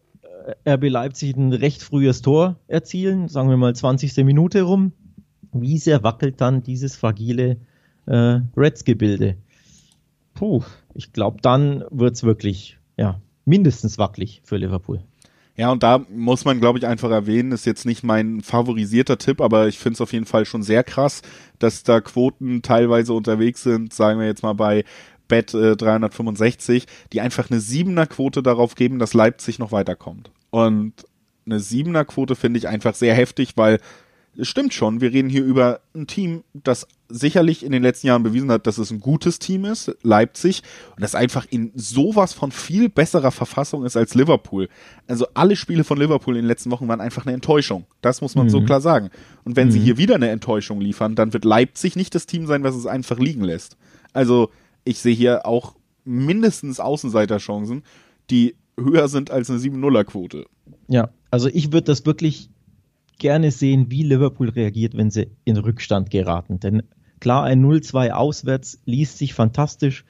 [0.63, 4.15] äh, RB Leipzig ein recht frühes Tor erzielen, sagen wir mal 20.
[4.23, 4.93] Minute rum.
[5.51, 7.57] Wie sehr wackelt dann dieses fragile
[8.09, 9.37] äh, Reds-Gebilde.
[10.33, 15.01] Puh, ich glaube, dann wird es wirklich, ja, mindestens wackelig für Liverpool.
[15.55, 19.41] Ja, und da muss man, glaube ich, einfach erwähnen, ist jetzt nicht mein favorisierter Tipp,
[19.41, 21.21] aber ich finde es auf jeden Fall schon sehr krass,
[21.59, 24.85] dass da Quoten teilweise unterwegs sind, sagen wir jetzt mal bei
[25.27, 30.31] Bet äh, 365, die einfach eine Siebener Quote darauf geben, dass Leipzig noch weiterkommt.
[30.49, 30.93] Und
[31.45, 33.79] eine Siebener Quote finde ich einfach sehr heftig, weil
[34.39, 38.23] es stimmt schon, wir reden hier über ein Team, das sicherlich in den letzten Jahren
[38.23, 40.63] bewiesen hat, dass es ein gutes Team ist, Leipzig,
[40.95, 44.69] und das einfach in sowas von viel besserer Verfassung ist als Liverpool.
[45.07, 47.85] Also alle Spiele von Liverpool in den letzten Wochen waren einfach eine Enttäuschung.
[48.01, 48.51] Das muss man mhm.
[48.51, 49.09] so klar sagen.
[49.43, 49.71] Und wenn mhm.
[49.71, 52.85] sie hier wieder eine Enttäuschung liefern, dann wird Leipzig nicht das Team sein, was es
[52.85, 53.77] einfach liegen lässt.
[54.13, 54.49] Also
[54.83, 55.75] ich sehe hier auch
[56.05, 57.83] mindestens Außenseiterchancen,
[58.29, 60.45] die höher sind als eine 7-0er-Quote.
[60.87, 62.49] Ja, also ich würde das wirklich
[63.19, 66.59] gerne sehen, wie Liverpool reagiert, wenn sie in Rückstand geraten.
[66.59, 66.83] Denn
[67.19, 70.05] klar, ein 0-2 auswärts liest sich fantastisch,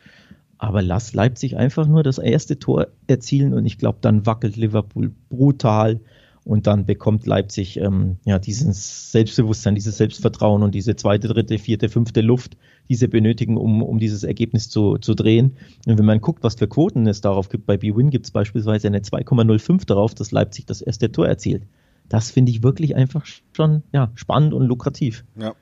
[0.58, 5.12] aber lass Leipzig einfach nur das erste Tor erzielen und ich glaube, dann wackelt Liverpool
[5.30, 6.00] brutal
[6.46, 11.90] Und dann bekommt Leipzig ähm, ja dieses Selbstbewusstsein, dieses Selbstvertrauen und diese zweite, dritte, vierte,
[11.90, 12.58] fünfte Luft,
[12.90, 15.58] die sie benötigen, um, um dieses Ergebnis zu, zu drehen.
[15.86, 18.88] Und wenn man guckt, was für Quoten es darauf gibt, bei B-Win gibt es beispielsweise
[18.88, 21.64] eine 2,05 darauf, dass Leipzig das erste Tor erzielt.
[22.10, 25.24] Das finde ich wirklich einfach schon ja, spannend und lukrativ.
[25.40, 25.54] Ja.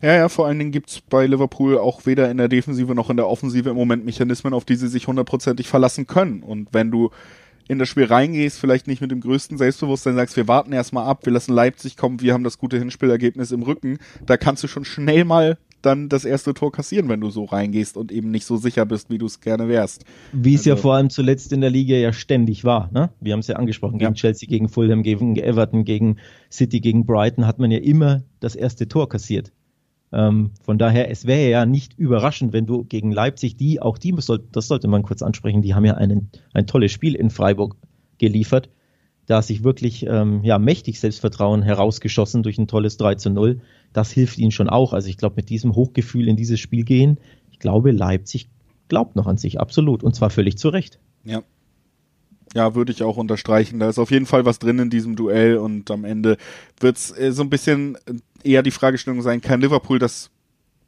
[0.00, 3.10] Ja, ja, vor allen Dingen gibt es bei Liverpool auch weder in der Defensive noch
[3.10, 6.42] in der Offensive im Moment Mechanismen, auf die sie sich hundertprozentig verlassen können.
[6.42, 7.10] Und wenn du
[7.68, 11.24] in das Spiel reingehst, vielleicht nicht mit dem größten Selbstbewusstsein sagst, wir warten erstmal ab,
[11.24, 14.84] wir lassen Leipzig kommen, wir haben das gute Hinspielergebnis im Rücken, da kannst du schon
[14.84, 18.56] schnell mal dann das erste Tor kassieren, wenn du so reingehst und eben nicht so
[18.56, 20.04] sicher bist, wie du es gerne wärst.
[20.32, 22.90] Wie es also, ja vor allem zuletzt in der Liga ja ständig war.
[22.92, 23.10] Ne?
[23.20, 24.16] Wir haben es ja angesprochen, gegen ja.
[24.16, 26.16] Chelsea, gegen Fulham, gegen Everton, gegen
[26.50, 29.52] City, gegen Brighton hat man ja immer das erste Tor kassiert.
[30.12, 34.14] Ähm, von daher, es wäre ja nicht überraschend, wenn du gegen Leipzig, die, auch die,
[34.52, 37.76] das sollte man kurz ansprechen, die haben ja einen, ein tolles Spiel in Freiburg
[38.18, 38.68] geliefert.
[39.26, 43.60] Da sich wirklich ähm, ja, mächtig Selbstvertrauen herausgeschossen durch ein tolles 3 zu 0.
[43.92, 44.92] Das hilft ihnen schon auch.
[44.92, 47.18] Also ich glaube, mit diesem Hochgefühl in dieses Spiel gehen,
[47.50, 48.48] ich glaube, Leipzig
[48.88, 50.02] glaubt noch an sich, absolut.
[50.02, 50.98] Und zwar völlig zu Recht.
[51.24, 51.42] Ja.
[52.54, 53.78] Ja, würde ich auch unterstreichen.
[53.78, 56.36] Da ist auf jeden Fall was drin in diesem Duell und am Ende
[56.78, 57.96] wird's äh, so ein bisschen
[58.44, 60.30] eher die Fragestellung sein, kann Liverpool das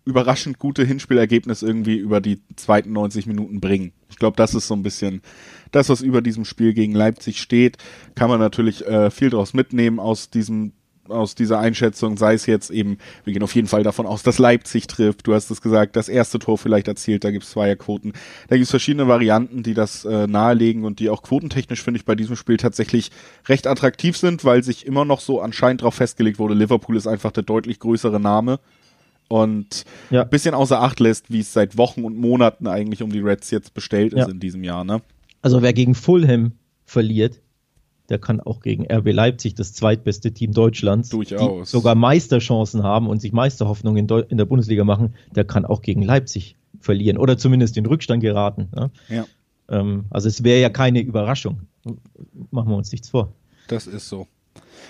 [0.04, 3.92] überraschend gute Hinspielergebnis irgendwie über die zweiten 90 Minuten bringen.
[4.10, 5.22] Ich glaube, das ist so ein bisschen
[5.72, 7.78] das, was über diesem Spiel gegen Leipzig steht.
[8.14, 10.72] Kann man natürlich äh, viel daraus mitnehmen aus diesem
[11.08, 14.38] aus dieser Einschätzung, sei es jetzt eben, wir gehen auf jeden Fall davon aus, dass
[14.38, 15.26] Leipzig trifft.
[15.26, 18.12] Du hast es gesagt, das erste Tor vielleicht erzielt, da gibt es Zweierquoten.
[18.48, 22.04] Da gibt es verschiedene Varianten, die das äh, nahelegen und die auch quotentechnisch, finde ich,
[22.04, 23.10] bei diesem Spiel tatsächlich
[23.46, 27.32] recht attraktiv sind, weil sich immer noch so anscheinend darauf festgelegt wurde, Liverpool ist einfach
[27.32, 28.60] der deutlich größere Name
[29.28, 30.22] und ja.
[30.22, 33.50] ein bisschen außer Acht lässt, wie es seit Wochen und Monaten eigentlich um die Reds
[33.50, 34.28] jetzt bestellt ist ja.
[34.28, 34.84] in diesem Jahr.
[34.84, 35.02] Ne?
[35.42, 36.52] Also wer gegen Fulham
[36.84, 37.40] verliert,
[38.08, 41.70] der kann auch gegen RB Leipzig, das zweitbeste Team Deutschlands, Durchaus.
[41.70, 45.82] die sogar Meisterchancen haben und sich Meisterhoffnungen in, in, der Bundesliga machen, der kann auch
[45.82, 48.68] gegen Leipzig verlieren oder zumindest in Rückstand geraten.
[48.74, 48.90] Ne?
[49.08, 49.26] Ja.
[49.68, 51.62] Ähm, also es wäre ja keine Überraschung.
[52.50, 53.32] Machen wir uns nichts vor.
[53.68, 54.26] Das ist so.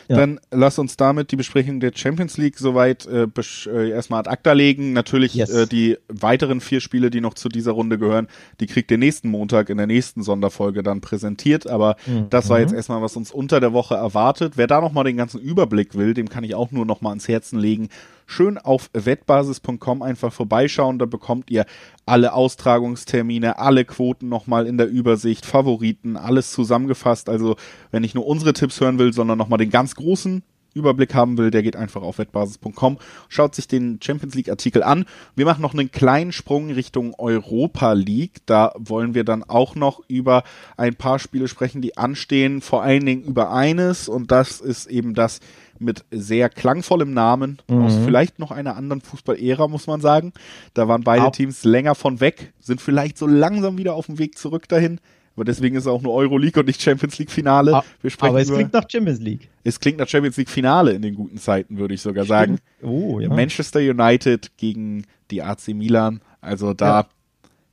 [0.08, 0.16] Ja.
[0.16, 3.26] Dann lass uns damit die Besprechung der Champions League soweit äh,
[3.66, 4.92] äh, erstmal ad acta legen.
[4.92, 5.50] Natürlich yes.
[5.50, 8.28] äh, die weiteren vier Spiele, die noch zu dieser Runde gehören,
[8.60, 11.66] die kriegt ihr nächsten Montag in der nächsten Sonderfolge dann präsentiert.
[11.66, 12.28] Aber mhm.
[12.30, 12.76] das war jetzt mhm.
[12.76, 14.54] erstmal, was uns unter der Woche erwartet.
[14.56, 17.58] Wer da nochmal den ganzen Überblick will, dem kann ich auch nur nochmal ans Herzen
[17.58, 17.88] legen
[18.26, 20.98] schön auf wettbasis.com einfach vorbeischauen.
[20.98, 21.66] Da bekommt ihr
[22.06, 27.28] alle Austragungstermine, alle Quoten nochmal in der Übersicht, Favoriten, alles zusammengefasst.
[27.28, 27.56] Also
[27.90, 30.42] wenn ich nur unsere Tipps hören will, sondern nochmal den ganz großen
[30.74, 32.98] Überblick haben will, der geht einfach auf wettbasis.com,
[33.28, 35.06] schaut sich den Champions League Artikel an.
[35.36, 38.38] Wir machen noch einen kleinen Sprung Richtung Europa League.
[38.46, 40.42] Da wollen wir dann auch noch über
[40.76, 45.14] ein paar Spiele sprechen, die anstehen, vor allen Dingen über eines und das ist eben
[45.14, 45.40] das
[45.78, 47.82] mit sehr klangvollem Namen mhm.
[47.82, 50.32] aus vielleicht noch einer anderen Fußball-Ära, muss man sagen.
[50.74, 54.38] Da waren beide Teams länger von weg, sind vielleicht so langsam wieder auf dem Weg
[54.38, 55.00] zurück dahin.
[55.36, 57.82] Aber deswegen ist es auch nur Euroleague und nicht Champions League Finale.
[58.00, 59.48] Wir sprechen aber es über, klingt nach Champions League.
[59.64, 62.58] Es klingt nach Champions League Finale in den guten Zeiten, würde ich sogar sagen.
[62.82, 63.28] Oh, ja.
[63.28, 66.20] Manchester United gegen die AC Milan.
[66.40, 67.08] Also da ja.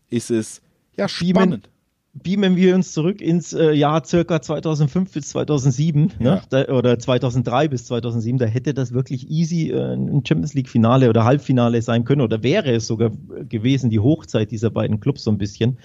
[0.10, 0.62] ist es
[0.98, 1.70] ja spannend
[2.14, 6.12] beamen wir uns zurück ins äh, Jahr circa 2005 bis 2007 ne?
[6.20, 6.36] ja.
[6.36, 6.42] ne?
[6.50, 8.38] da, oder 2003 bis 2007.
[8.38, 12.44] Da hätte das wirklich easy äh, ein Champions League Finale oder Halbfinale sein können oder
[12.44, 13.12] wäre es sogar
[13.48, 15.78] gewesen, die Hochzeit dieser beiden Clubs so ein bisschen.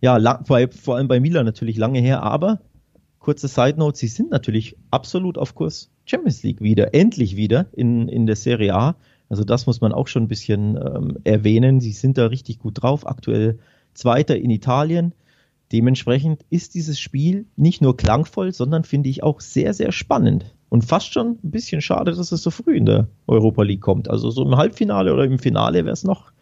[0.00, 2.60] Ja, lang, vor, vor allem bei Milan natürlich lange her, aber
[3.18, 8.08] kurze Side Note, sie sind natürlich absolut auf Kurs Champions League wieder, endlich wieder in,
[8.08, 8.96] in der Serie A.
[9.28, 11.80] Also das muss man auch schon ein bisschen ähm, erwähnen.
[11.80, 13.06] Sie sind da richtig gut drauf.
[13.06, 13.58] Aktuell
[13.94, 15.14] Zweiter in Italien
[15.72, 20.54] Dementsprechend ist dieses Spiel nicht nur klangvoll, sondern finde ich auch sehr, sehr spannend.
[20.68, 24.08] Und fast schon ein bisschen schade, dass es so früh in der Europa League kommt.
[24.08, 26.32] Also so im Halbfinale oder im Finale wäre es noch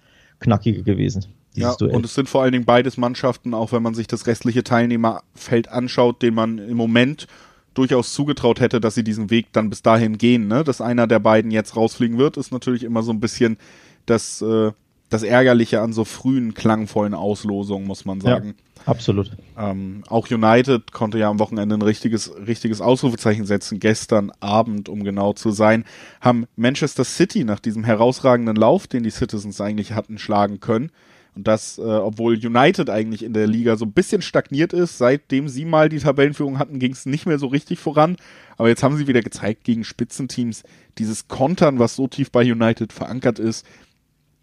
[0.41, 1.27] knackiger gewesen.
[1.55, 1.95] Ja, Duell.
[1.95, 5.69] und es sind vor allen Dingen beides Mannschaften, auch wenn man sich das restliche Teilnehmerfeld
[5.69, 7.27] anschaut, den man im Moment
[7.75, 10.49] durchaus zugetraut hätte, dass sie diesen Weg dann bis dahin gehen.
[10.49, 10.65] Ne?
[10.65, 13.59] Dass einer der beiden jetzt rausfliegen wird, ist natürlich immer so ein bisschen
[14.07, 14.73] das, äh,
[15.11, 18.49] das Ärgerliche an so frühen klangvollen Auslosungen, muss man sagen.
[18.49, 18.55] Ja.
[18.87, 19.31] Absolut.
[19.59, 23.79] Ähm, auch United konnte ja am Wochenende ein richtiges, richtiges Ausrufezeichen setzen.
[23.79, 25.85] Gestern Abend, um genau zu sein,
[26.21, 30.91] haben Manchester City nach diesem herausragenden Lauf, den die Citizens eigentlich hatten, schlagen können.
[31.37, 35.49] Und das, äh, obwohl United eigentlich in der Liga so ein bisschen stagniert ist, seitdem
[35.49, 38.17] sie mal die Tabellenführung hatten, ging es nicht mehr so richtig voran.
[38.57, 40.65] Aber jetzt haben sie wieder gezeigt gegen Spitzenteams,
[40.99, 43.65] dieses Kontern, was so tief bei United verankert ist,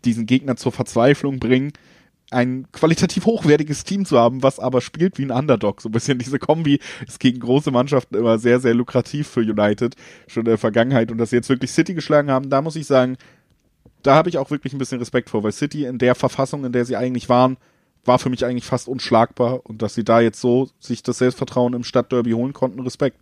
[0.06, 1.74] diesen Gegner zur Verzweiflung bringen
[2.32, 5.82] ein qualitativ hochwertiges Team zu haben, was aber spielt wie ein Underdog.
[5.82, 9.96] So ein bisschen diese Kombi ist gegen große Mannschaften immer sehr, sehr lukrativ für United,
[10.28, 11.12] schon in der Vergangenheit.
[11.12, 13.18] Und dass sie jetzt wirklich City geschlagen haben, da muss ich sagen,
[14.04, 16.72] da habe ich auch wirklich ein bisschen Respekt vor, weil City in der Verfassung, in
[16.72, 17.58] der sie eigentlich waren,
[18.06, 19.66] war für mich eigentlich fast unschlagbar.
[19.66, 23.18] Und dass sie da jetzt so sich das Selbstvertrauen im Stadtderby holen konnten, Respekt.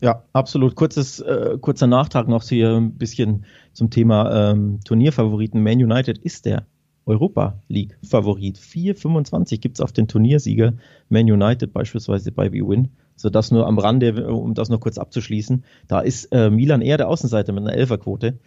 [0.00, 0.74] Ja, absolut.
[0.74, 5.62] Kurzes, äh, kurzer Nachtrag noch hier ein bisschen zum Thema ähm, Turnierfavoriten.
[5.62, 6.66] Man United ist der
[7.06, 8.58] Europa League Favorit.
[8.58, 10.74] 4,25 gibt es auf den Turniersieger
[11.08, 12.88] Man United beispielsweise bei B-Win.
[13.14, 15.64] So das nur am Rande, um das noch kurz abzuschließen.
[15.88, 18.38] Da ist äh, Milan eher der Außenseiter mit einer Elferquote.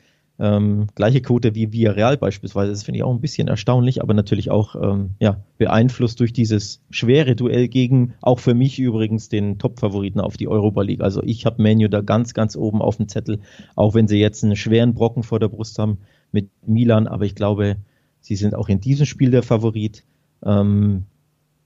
[0.41, 2.71] Ähm, gleiche Quote wie Villarreal beispielsweise.
[2.71, 6.81] Das finde ich auch ein bisschen erstaunlich, aber natürlich auch ähm, ja, beeinflusst durch dieses
[6.89, 11.01] schwere Duell gegen, auch für mich übrigens, den Top-Favoriten auf die Europa League.
[11.01, 13.39] Also ich habe Menu da ganz, ganz oben auf dem Zettel,
[13.75, 15.97] auch wenn sie jetzt einen schweren Brocken vor der Brust haben
[16.31, 17.75] mit Milan, aber ich glaube,
[18.21, 20.05] sie sind auch in diesem Spiel der Favorit.
[20.45, 21.03] Ähm,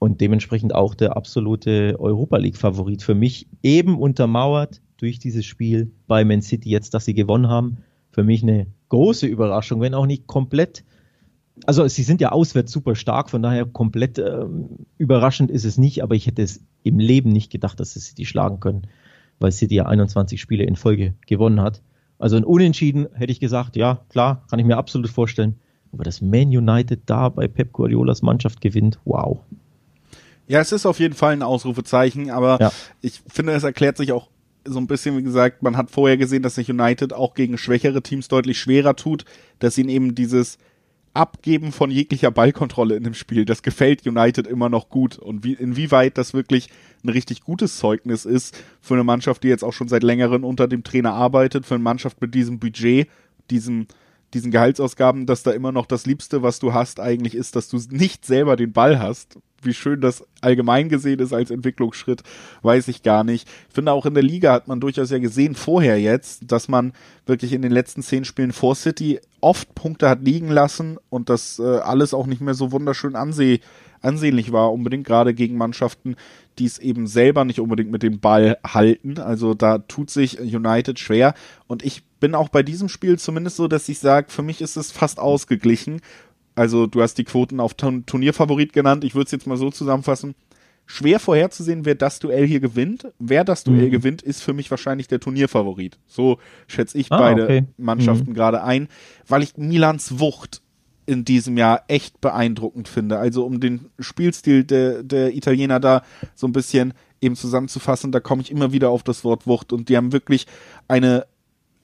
[0.00, 5.92] und dementsprechend auch der absolute Europa League Favorit für mich, eben untermauert durch dieses Spiel
[6.08, 7.78] bei Man City jetzt, dass sie gewonnen haben
[8.14, 10.84] für mich eine große Überraschung, wenn auch nicht komplett.
[11.66, 16.02] Also sie sind ja auswärts super stark, von daher komplett ähm, überraschend ist es nicht,
[16.02, 18.86] aber ich hätte es im Leben nicht gedacht, dass sie City schlagen können,
[19.40, 21.82] weil City ja 21 Spiele in Folge gewonnen hat.
[22.18, 25.56] Also ein Unentschieden hätte ich gesagt, ja, klar, kann ich mir absolut vorstellen.
[25.92, 29.40] Aber dass Man United da bei Pep Guardiolas Mannschaft gewinnt, wow.
[30.46, 32.72] Ja, es ist auf jeden Fall ein Ausrufezeichen, aber ja.
[33.00, 34.28] ich finde, es erklärt sich auch
[34.64, 38.02] so ein bisschen, wie gesagt, man hat vorher gesehen, dass sich United auch gegen schwächere
[38.02, 39.24] Teams deutlich schwerer tut,
[39.58, 40.58] dass ihnen eben dieses
[41.14, 45.16] Abgeben von jeglicher Ballkontrolle in dem Spiel, das gefällt United immer noch gut.
[45.16, 46.70] Und wie, inwieweit das wirklich
[47.04, 50.66] ein richtig gutes Zeugnis ist für eine Mannschaft, die jetzt auch schon seit längerem unter
[50.66, 53.08] dem Trainer arbeitet, für eine Mannschaft mit diesem Budget,
[53.50, 53.86] diesem,
[54.34, 57.78] diesen Gehaltsausgaben, dass da immer noch das Liebste, was du hast, eigentlich ist, dass du
[57.90, 62.22] nicht selber den Ball hast, wie schön das allgemein gesehen ist als Entwicklungsschritt,
[62.62, 63.48] weiß ich gar nicht.
[63.68, 66.92] Ich finde auch in der Liga hat man durchaus ja gesehen, vorher jetzt, dass man
[67.26, 71.58] wirklich in den letzten zehn Spielen vor City oft Punkte hat liegen lassen und das
[71.58, 73.60] äh, alles auch nicht mehr so wunderschön anseh
[74.04, 76.16] ansehnlich war, unbedingt gerade gegen Mannschaften,
[76.58, 79.18] die es eben selber nicht unbedingt mit dem Ball halten.
[79.18, 81.34] Also da tut sich United schwer
[81.66, 84.76] und ich bin auch bei diesem Spiel zumindest so, dass ich sage, für mich ist
[84.76, 86.00] es fast ausgeglichen
[86.54, 89.04] also du hast die Quoten auf Turnierfavorit genannt.
[89.04, 90.34] Ich würde es jetzt mal so zusammenfassen.
[90.86, 93.08] Schwer vorherzusehen, wer das Duell hier gewinnt.
[93.18, 93.90] Wer das Duell mhm.
[93.90, 95.98] gewinnt, ist für mich wahrscheinlich der Turnierfavorit.
[96.06, 97.64] So schätze ich ah, beide okay.
[97.78, 98.34] Mannschaften mhm.
[98.34, 98.88] gerade ein,
[99.26, 100.60] weil ich Milans Wucht
[101.06, 103.18] in diesem Jahr echt beeindruckend finde.
[103.18, 106.02] Also um den Spielstil der, der Italiener da
[106.34, 109.88] so ein bisschen eben zusammenzufassen, da komme ich immer wieder auf das Wort Wucht und
[109.88, 110.46] die haben wirklich
[110.88, 111.26] eine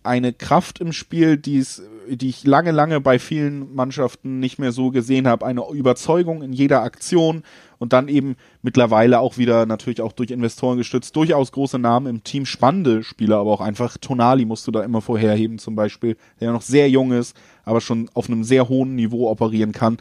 [0.03, 4.91] eine Kraft im Spiel, die's, die ich lange, lange bei vielen Mannschaften nicht mehr so
[4.91, 5.45] gesehen habe.
[5.45, 7.43] Eine Überzeugung in jeder Aktion
[7.79, 12.25] und dann eben mittlerweile auch wieder natürlich auch durch Investoren gestützt, durchaus große Namen im
[12.25, 16.49] Team, spannende Spieler, aber auch einfach Tonali musst du da immer vorherheben zum Beispiel, der
[16.49, 19.99] ja noch sehr jung ist, aber schon auf einem sehr hohen Niveau operieren kann.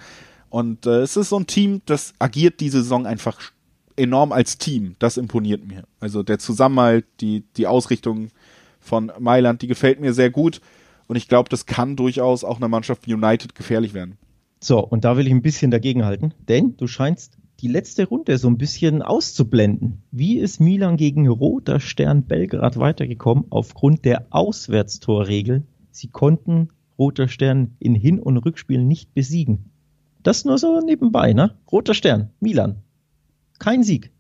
[0.50, 3.52] Und äh, es ist so ein Team, das agiert diese Saison einfach
[3.96, 4.96] enorm als Team.
[5.00, 5.84] Das imponiert mir.
[6.00, 8.30] Also der Zusammenhalt, die, die Ausrichtung
[8.80, 10.62] von Mailand, die gefällt mir sehr gut.
[11.08, 14.18] Und ich glaube, das kann durchaus auch einer Mannschaft wie United gefährlich werden.
[14.62, 18.48] So, und da will ich ein bisschen dagegenhalten, denn du scheinst die letzte Runde so
[18.48, 20.04] ein bisschen auszublenden.
[20.12, 25.64] Wie ist Milan gegen Roter Stern Belgrad weitergekommen aufgrund der Auswärtstorregel?
[25.92, 29.72] Sie konnten Roter Stern in Hin- und Rückspielen nicht besiegen.
[30.24, 31.58] Das nur so nebenbei, ne?
[31.72, 32.84] Roter Stern, Milan.
[33.58, 34.12] Kein Sieg.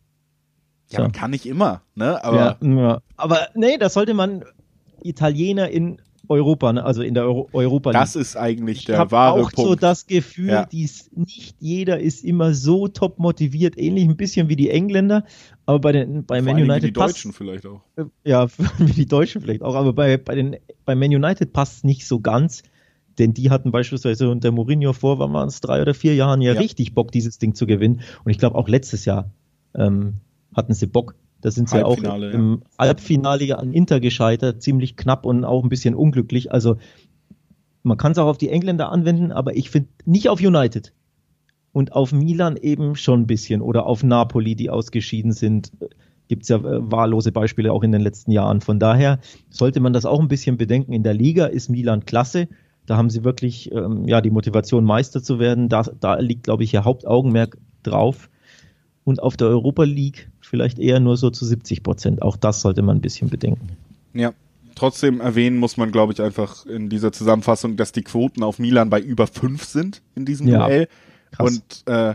[0.91, 1.03] Ja, so.
[1.03, 2.23] man kann nicht immer, ne?
[2.23, 3.01] Aber, ja, ja.
[3.15, 4.43] aber nee, das sollte man
[5.03, 6.83] Italiener in Europa, ne?
[6.85, 7.99] also in der Euro Europa League.
[7.99, 9.69] Das ist eigentlich ich der wahre auch Punkt.
[9.69, 10.65] so das Gefühl, ja.
[10.65, 15.25] dies, nicht jeder ist immer so top motiviert, ähnlich ein bisschen wie die Engländer,
[15.65, 17.81] aber bei den bei Man United wie die Deutschen vielleicht auch.
[17.95, 21.77] Äh, ja, wie die Deutschen vielleicht auch, aber bei bei den bei Man United passt
[21.77, 22.61] es nicht so ganz,
[23.17, 26.53] denn die hatten beispielsweise unter Mourinho vor, wann waren es drei oder vier Jahren ja,
[26.53, 29.31] ja, richtig Bock dieses Ding zu gewinnen und ich glaube auch letztes Jahr
[29.73, 30.17] ähm,
[30.53, 31.15] hatten sie Bock.
[31.41, 32.69] Da sind sie auch im ja.
[32.77, 36.51] Halbfinale an Inter gescheitert, ziemlich knapp und auch ein bisschen unglücklich.
[36.51, 36.77] Also
[37.83, 40.93] man kann es auch auf die Engländer anwenden, aber ich finde nicht auf United.
[41.71, 43.61] Und auf Milan eben schon ein bisschen.
[43.61, 45.71] Oder auf Napoli, die ausgeschieden sind.
[46.27, 48.59] Gibt es ja äh, wahllose Beispiele auch in den letzten Jahren.
[48.61, 49.19] Von daher
[49.49, 50.93] sollte man das auch ein bisschen bedenken.
[50.93, 52.47] In der Liga ist Milan klasse.
[52.85, 55.69] Da haben sie wirklich ähm, ja, die Motivation, Meister zu werden.
[55.69, 58.29] Da, da liegt, glaube ich, ihr Hauptaugenmerk drauf.
[59.09, 62.21] Und auf der Europa League vielleicht eher nur so zu 70 Prozent.
[62.21, 63.69] Auch das sollte man ein bisschen bedenken.
[64.13, 64.33] Ja,
[64.75, 68.91] trotzdem erwähnen muss man, glaube ich, einfach in dieser Zusammenfassung, dass die Quoten auf Milan
[68.91, 70.59] bei über fünf sind in diesem ja.
[70.67, 70.87] Duell.
[71.31, 71.51] Krass.
[71.51, 72.13] Und äh,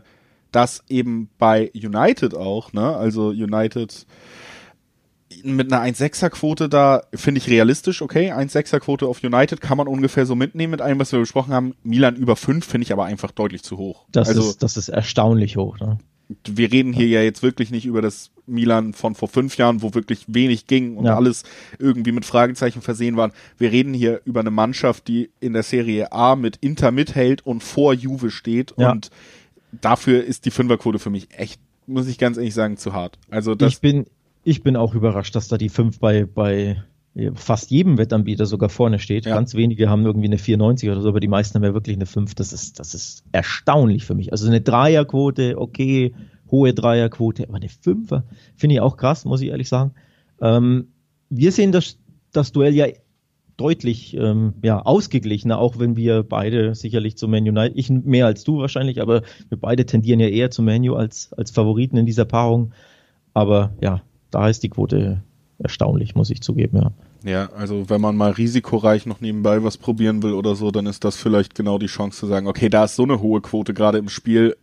[0.52, 2.94] das eben bei United auch, ne?
[2.94, 4.06] Also United
[5.42, 8.30] mit einer 1,6er Quote da finde ich realistisch, okay.
[8.30, 11.74] 1,6er Quote auf United kann man ungefähr so mitnehmen mit allem, was wir besprochen haben.
[11.82, 14.04] Milan über 5 finde ich aber einfach deutlich zu hoch.
[14.12, 15.98] Das, also, ist, das ist erstaunlich hoch, ne?
[16.46, 19.94] Wir reden hier ja jetzt wirklich nicht über das Milan von vor fünf Jahren, wo
[19.94, 21.16] wirklich wenig ging und ja.
[21.16, 21.44] alles
[21.78, 23.32] irgendwie mit Fragezeichen versehen waren.
[23.58, 27.62] Wir reden hier über eine Mannschaft, die in der Serie A mit Inter mithält und
[27.62, 28.92] vor Juve steht ja.
[28.92, 29.10] und
[29.80, 33.18] dafür ist die Fünferquote für mich echt, muss ich ganz ehrlich sagen, zu hart.
[33.30, 34.06] Also das ich bin,
[34.44, 36.82] ich bin auch überrascht, dass da die 5 bei, bei
[37.34, 39.26] fast jedem Wettanbieter sogar vorne steht.
[39.26, 39.34] Ja.
[39.34, 42.06] Ganz wenige haben irgendwie eine 94 oder so, aber die meisten haben ja wirklich eine
[42.06, 42.34] 5.
[42.34, 44.32] Das ist, das ist erstaunlich für mich.
[44.32, 46.12] Also eine Dreierquote, okay,
[46.50, 48.24] hohe Dreierquote, aber eine Fünfer
[48.56, 49.92] finde ich auch krass, muss ich ehrlich sagen.
[50.40, 50.88] Ähm,
[51.30, 51.98] wir sehen das,
[52.32, 52.86] das Duell ja
[53.56, 58.42] deutlich ähm, ja, ausgeglichener, auch wenn wir beide sicherlich zu Man United, ich mehr als
[58.42, 62.24] du wahrscheinlich, aber wir beide tendieren ja eher zu Manu als, als Favoriten in dieser
[62.24, 62.72] Paarung.
[63.32, 64.02] Aber ja,
[64.32, 65.22] da ist die Quote
[65.58, 66.92] erstaunlich, muss ich zugeben, ja.
[67.24, 71.04] Ja, also wenn man mal risikoreich noch nebenbei was probieren will oder so, dann ist
[71.04, 73.96] das vielleicht genau die Chance zu sagen, okay, da ist so eine hohe Quote gerade
[73.96, 74.56] im Spiel,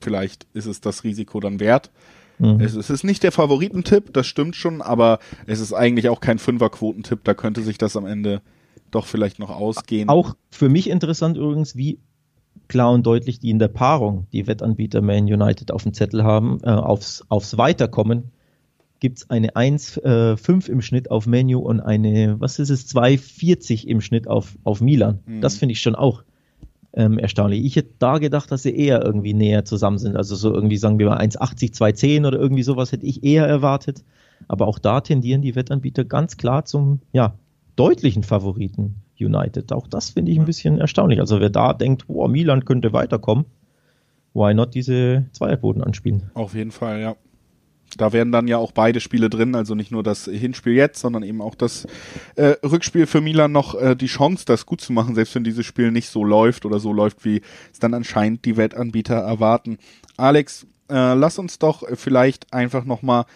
[0.00, 1.92] vielleicht ist es das Risiko dann wert.
[2.40, 2.60] Mhm.
[2.60, 6.40] Es, es, ist nicht der Favoritentipp, das stimmt schon, aber es ist eigentlich auch kein
[6.40, 8.42] Fünferquotentipp, da könnte sich das am Ende
[8.90, 10.08] doch vielleicht noch ausgehen.
[10.08, 12.00] Auch für mich interessant übrigens, wie
[12.66, 16.58] klar und deutlich die in der Paarung die Wettanbieter Man United auf dem Zettel haben,
[16.64, 18.32] äh, aufs, aufs Weiterkommen
[19.00, 23.86] gibt es eine 1,5 äh, im Schnitt auf Menu und eine, was ist es, 2,40
[23.86, 25.20] im Schnitt auf, auf Milan.
[25.26, 25.40] Mhm.
[25.40, 26.22] Das finde ich schon auch
[26.94, 27.64] ähm, erstaunlich.
[27.64, 30.16] Ich hätte da gedacht, dass sie eher irgendwie näher zusammen sind.
[30.16, 34.04] Also so irgendwie, sagen wir mal, 1,80, 2,10 oder irgendwie sowas hätte ich eher erwartet.
[34.48, 37.34] Aber auch da tendieren die Wettanbieter ganz klar zum, ja,
[37.76, 39.72] deutlichen Favoriten United.
[39.72, 41.20] Auch das finde ich ein bisschen erstaunlich.
[41.20, 43.44] Also wer da denkt, boah, Milan könnte weiterkommen,
[44.32, 46.30] why not diese Zweierquoten anspielen?
[46.34, 47.16] Auf jeden Fall, ja
[47.96, 51.22] da werden dann ja auch beide Spiele drin, also nicht nur das Hinspiel jetzt, sondern
[51.22, 51.86] eben auch das
[52.36, 55.64] äh, Rückspiel für Milan noch äh, die Chance, das gut zu machen, selbst wenn dieses
[55.64, 59.78] Spiel nicht so läuft oder so läuft, wie es dann anscheinend die Wettanbieter erwarten.
[60.16, 63.26] Alex, äh, lass uns doch vielleicht einfach nochmal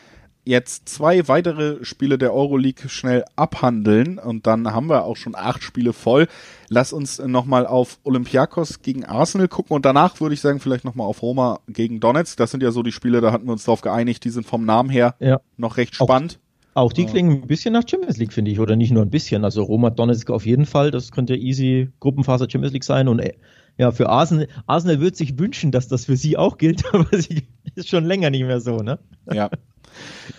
[0.48, 5.62] jetzt zwei weitere Spiele der Euroleague schnell abhandeln und dann haben wir auch schon acht
[5.62, 6.26] Spiele voll.
[6.68, 11.06] Lass uns nochmal auf Olympiakos gegen Arsenal gucken und danach würde ich sagen vielleicht nochmal
[11.06, 12.38] auf Roma gegen Donetsk.
[12.38, 14.64] Das sind ja so die Spiele, da hatten wir uns darauf geeinigt, die sind vom
[14.64, 15.40] Namen her ja.
[15.58, 16.38] noch recht spannend.
[16.72, 19.10] Auch, auch die klingen ein bisschen nach Champions League, finde ich, oder nicht nur ein
[19.10, 19.44] bisschen.
[19.44, 23.34] Also Roma Donetsk auf jeden Fall, das könnte easy Gruppenphase Champions League sein und äh,
[23.76, 27.42] ja, für Arsenal, Arsenal würde sich wünschen, dass das für sie auch gilt, aber sie
[27.74, 28.98] ist schon länger nicht mehr so, ne?
[29.30, 29.50] Ja,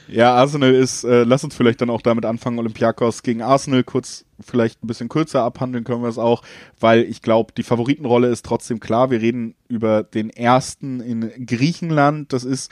[0.08, 4.26] Ja, Arsenal ist, äh, lass uns vielleicht dann auch damit anfangen, Olympiakos gegen Arsenal kurz,
[4.40, 6.42] vielleicht ein bisschen kürzer abhandeln können wir es auch,
[6.80, 9.12] weil ich glaube, die Favoritenrolle ist trotzdem klar.
[9.12, 12.34] Wir reden über den ersten in Griechenland.
[12.34, 12.72] Das ist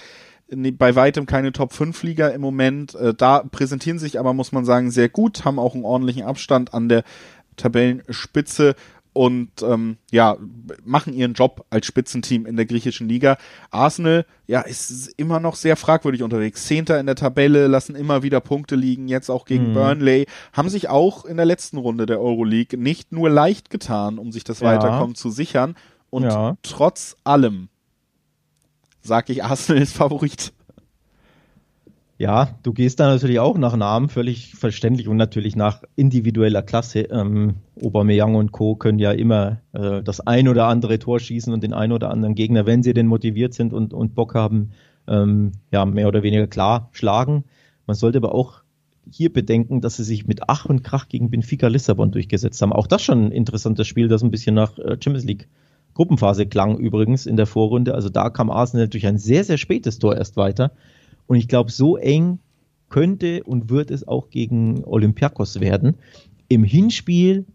[0.50, 2.96] bei weitem keine Top-5-Liga im Moment.
[2.96, 6.74] Äh, da präsentieren sich aber, muss man sagen, sehr gut, haben auch einen ordentlichen Abstand
[6.74, 7.04] an der
[7.58, 8.76] Tabellenspitze
[9.18, 10.38] und ähm, ja,
[10.86, 13.38] machen ihren Job als Spitzenteam in der griechischen Liga.
[13.72, 16.68] Arsenal, ja, ist immer noch sehr fragwürdig unterwegs.
[16.68, 19.74] Zehnter in der Tabelle, lassen immer wieder Punkte liegen, jetzt auch gegen mhm.
[19.74, 24.32] Burnley, haben sich auch in der letzten Runde der Euroleague nicht nur leicht getan, um
[24.32, 24.68] sich das ja.
[24.68, 25.76] Weiterkommen zu sichern.
[26.12, 26.56] Und ja.
[26.62, 27.70] trotz allem
[29.02, 30.54] sage ich, Arsenal ist Favorit.
[32.20, 37.02] Ja, du gehst da natürlich auch nach Namen, völlig verständlich und natürlich nach individueller Klasse.
[37.02, 38.76] Ähm, Aubameyang und Co.
[38.76, 42.34] können ja immer äh, das ein oder andere Tor schießen und den ein oder anderen
[42.34, 44.72] Gegner, wenn sie denn motiviert sind und, und Bock haben,
[45.08, 47.44] ähm, ja, mehr oder weniger klar schlagen.
[47.86, 48.64] Man sollte aber auch
[49.12, 52.74] hier bedenken, dass sie sich mit Ach und Krach gegen Benfica Lissabon durchgesetzt haben.
[52.74, 55.48] Auch das schon ein interessantes Spiel, das ein bisschen nach äh, Champions League
[55.94, 57.94] Gruppenphase klang übrigens in der Vorrunde.
[57.96, 60.72] Also da kam Arsenal durch ein sehr, sehr spätes Tor erst weiter.
[61.28, 62.40] Und ich glaube, so eng
[62.90, 65.96] könnte und wird es auch gegen Olympiakos werden.
[66.48, 67.46] Im Hinspiel,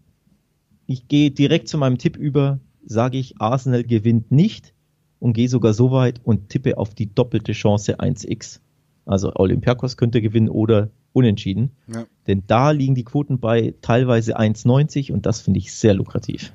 [0.87, 4.75] ich gehe direkt zu meinem Tipp über, sage ich, Arsenal gewinnt nicht
[5.19, 8.61] und gehe sogar so weit und tippe auf die doppelte Chance 1x.
[9.07, 11.73] Also Olympiakos könnte gewinnen oder unentschieden.
[11.93, 12.05] Ja.
[12.27, 16.53] Denn da liegen die Quoten bei teilweise 1,90 und das finde ich sehr lukrativ.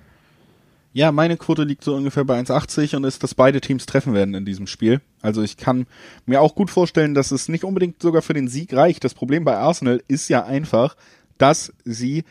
[0.98, 4.34] Ja, meine Quote liegt so ungefähr bei 1,80 und ist, dass beide Teams treffen werden
[4.34, 5.00] in diesem Spiel.
[5.22, 5.86] Also ich kann
[6.26, 9.04] mir auch gut vorstellen, dass es nicht unbedingt sogar für den Sieg reicht.
[9.04, 10.96] Das Problem bei Arsenal ist ja einfach,
[11.38, 12.24] dass sie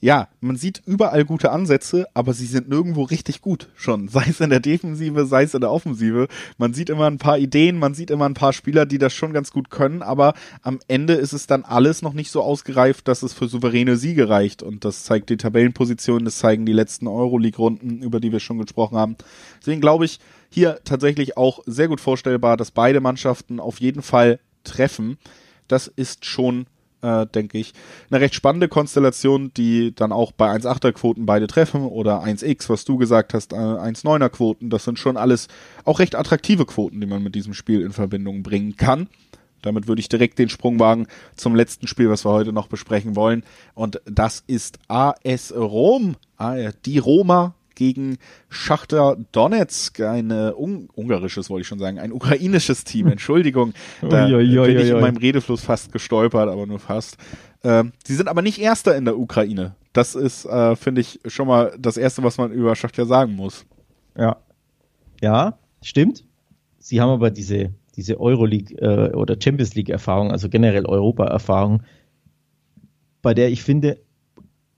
[0.00, 4.08] ja, man sieht überall gute Ansätze, aber sie sind nirgendwo richtig gut schon.
[4.08, 6.26] Sei es in der Defensive, sei es in der Offensive.
[6.56, 9.34] Man sieht immer ein paar Ideen, man sieht immer ein paar Spieler, die das schon
[9.34, 10.32] ganz gut können, aber
[10.62, 14.28] am Ende ist es dann alles noch nicht so ausgereift, dass es für souveräne Siege
[14.30, 14.62] reicht.
[14.62, 18.96] Und das zeigt die Tabellenposition, das zeigen die letzten Euroleague-Runden, über die wir schon gesprochen
[18.96, 19.16] haben.
[19.60, 24.40] Deswegen glaube ich, hier tatsächlich auch sehr gut vorstellbar, dass beide Mannschaften auf jeden Fall
[24.64, 25.18] treffen.
[25.68, 26.66] Das ist schon
[27.02, 27.72] äh, denke ich.
[28.10, 32.84] Eine recht spannende Konstellation, die dann auch bei 1,8er Quoten beide treffen oder 1x, was
[32.84, 34.70] du gesagt hast, äh, 1,9er Quoten.
[34.70, 35.48] Das sind schon alles
[35.84, 39.08] auch recht attraktive Quoten, die man mit diesem Spiel in Verbindung bringen kann.
[39.62, 43.14] Damit würde ich direkt den Sprung wagen zum letzten Spiel, was wir heute noch besprechen
[43.14, 43.44] wollen.
[43.74, 46.16] Und das ist AS Rom.
[46.86, 48.18] Die Roma gegen
[48.50, 53.72] Schachter Donetsk, ein un ungarisches wollte ich schon sagen, ein ukrainisches Team, Entschuldigung,
[54.02, 57.16] da ui, ui, ui, bin ich in meinem Redefluss fast gestolpert, aber nur fast.
[57.64, 59.76] Ähm, sie sind aber nicht Erster in der Ukraine.
[59.94, 63.64] Das ist, äh, finde ich, schon mal das Erste, was man über Schachter sagen muss.
[64.14, 64.36] Ja,
[65.22, 66.26] ja, stimmt.
[66.78, 71.82] Sie haben aber diese, diese Euroleague äh, oder Champions League Erfahrung, also generell Europa Erfahrung,
[73.22, 74.00] bei der ich finde,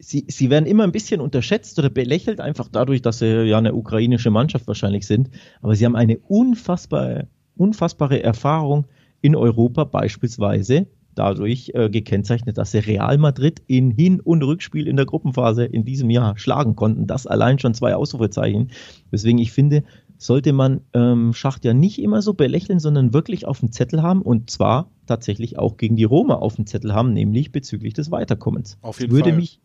[0.03, 3.75] sie, sie werden immer ein bisschen unterschätzt oder belächelt, einfach dadurch, dass sie ja eine
[3.75, 5.31] ukrainische Mannschaft wahrscheinlich sind.
[5.63, 8.87] Aber sie haben eine unfassbare, unfassbare Erfahrung
[9.21, 14.97] in Europa, beispielsweise dadurch äh, gekennzeichnet, dass sie Real Madrid in Hin- und Rückspiel in
[14.97, 17.07] der Gruppenphase in diesem Jahr schlagen konnten.
[17.07, 18.71] Das allein schon zwei Ausrufezeichen.
[19.13, 19.85] Deswegen, ich finde,
[20.17, 24.23] sollte man ähm, Schacht ja nicht immer so belächeln, sondern wirklich auf dem Zettel haben
[24.23, 28.79] und zwar tatsächlich auch gegen die Roma auf dem Zettel haben, nämlich bezüglich des Weiterkommens.
[28.81, 29.39] Auf jeden würde Fall.
[29.39, 29.61] mich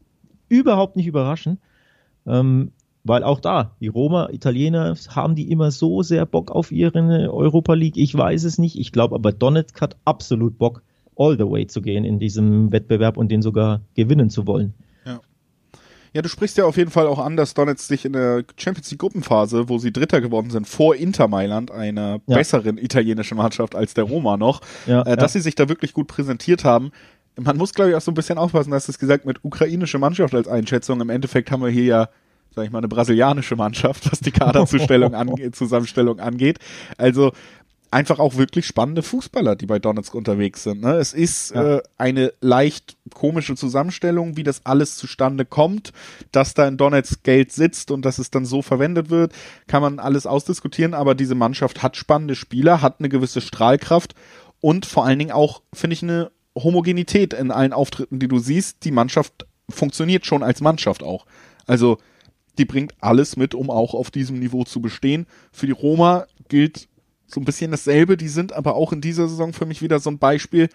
[0.49, 1.59] überhaupt nicht überraschen,
[2.25, 2.71] ähm,
[3.03, 7.73] weil auch da, die Roma, Italiener, haben die immer so sehr Bock auf ihre Europa
[7.73, 7.97] League?
[7.97, 8.77] Ich weiß es nicht.
[8.77, 10.83] Ich glaube aber, Donetsk hat absolut Bock,
[11.15, 14.73] all the way zu gehen in diesem Wettbewerb und den sogar gewinnen zu wollen.
[15.05, 15.21] Ja.
[16.13, 18.91] Ja, du sprichst ja auf jeden Fall auch an, dass Donetsk sich in der Champions
[18.91, 22.35] League Gruppenphase, wo sie Dritter geworden sind, vor Inter Mailand, einer ja.
[22.35, 25.39] besseren italienischen Mannschaft als der Roma noch, ja, äh, dass ja.
[25.39, 26.91] sie sich da wirklich gut präsentiert haben
[27.39, 30.33] man muss, glaube ich, auch so ein bisschen aufpassen, dass es gesagt mit ukrainische Mannschaft
[30.33, 31.01] als Einschätzung.
[31.01, 32.09] Im Endeffekt haben wir hier ja,
[32.55, 36.59] sag ich mal, eine brasilianische Mannschaft, was die Kaderzustellung angeht, Zusammenstellung angeht.
[36.97, 37.31] Also
[37.91, 40.81] einfach auch wirklich spannende Fußballer, die bei Donetsk unterwegs sind.
[40.81, 40.95] Ne?
[40.95, 41.77] Es ist ja.
[41.77, 45.93] äh, eine leicht komische Zusammenstellung, wie das alles zustande kommt,
[46.31, 49.33] dass da in Donetsk Geld sitzt und dass es dann so verwendet wird,
[49.67, 54.15] kann man alles ausdiskutieren, aber diese Mannschaft hat spannende Spieler, hat eine gewisse Strahlkraft
[54.59, 56.31] und vor allen Dingen auch, finde ich, eine
[56.63, 58.83] Homogenität in allen Auftritten, die du siehst.
[58.83, 61.25] Die Mannschaft funktioniert schon als Mannschaft auch.
[61.65, 61.97] Also
[62.57, 65.27] die bringt alles mit, um auch auf diesem Niveau zu bestehen.
[65.51, 66.87] Für die Roma gilt
[67.27, 68.17] so ein bisschen dasselbe.
[68.17, 70.69] Die sind aber auch in dieser Saison für mich wieder so ein Beispiel.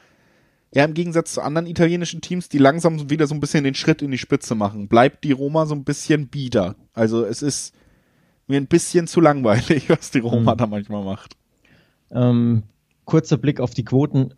[0.74, 4.01] Ja, im Gegensatz zu anderen italienischen Teams, die langsam wieder so ein bisschen den Schritt
[4.01, 6.76] in die Spitze machen, bleibt die Roma so ein bisschen bieder.
[6.95, 7.74] Also es ist
[8.47, 10.59] mir ein bisschen zu langweilig, was die Roma mhm.
[10.59, 11.37] da manchmal macht.
[12.11, 12.62] Ähm,
[13.05, 14.35] kurzer Blick auf die Quoten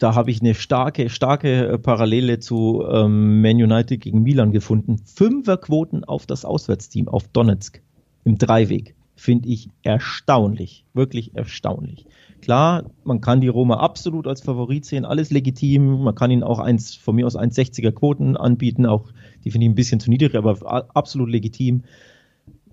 [0.00, 4.96] da habe ich eine starke, starke äh, Parallele zu ähm, Man United gegen Milan gefunden.
[5.04, 7.82] Fünferquoten auf das Auswärtsteam, auf Donetsk
[8.24, 8.94] im Dreiweg.
[9.14, 10.86] Finde ich erstaunlich.
[10.94, 12.06] Wirklich erstaunlich.
[12.40, 16.02] Klar, man kann die Roma absolut als Favorit sehen, alles legitim.
[16.02, 18.86] Man kann ihnen auch eins, von mir aus 1,60er Quoten anbieten.
[18.86, 19.12] Auch
[19.44, 21.82] die finde ich ein bisschen zu niedrig, aber absolut legitim.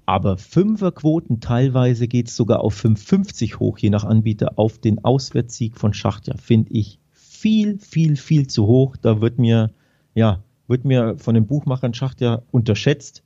[0.06, 5.76] Aber Fünferquoten teilweise geht es sogar auf 5,50 hoch, je nach Anbieter, auf den Auswärtssieg
[5.76, 7.02] von Schachtja, finde ich
[7.38, 8.98] viel, viel, viel zu hoch.
[8.98, 9.72] Da wird mir,
[10.16, 13.24] ja, wird mir von den Buchmachern Schacht ja unterschätzt.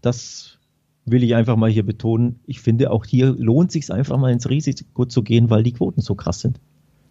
[0.00, 0.58] Das
[1.06, 2.40] will ich einfach mal hier betonen.
[2.46, 6.00] Ich finde, auch hier lohnt sich einfach mal ins Risiko zu gehen, weil die Quoten
[6.00, 6.60] so krass sind.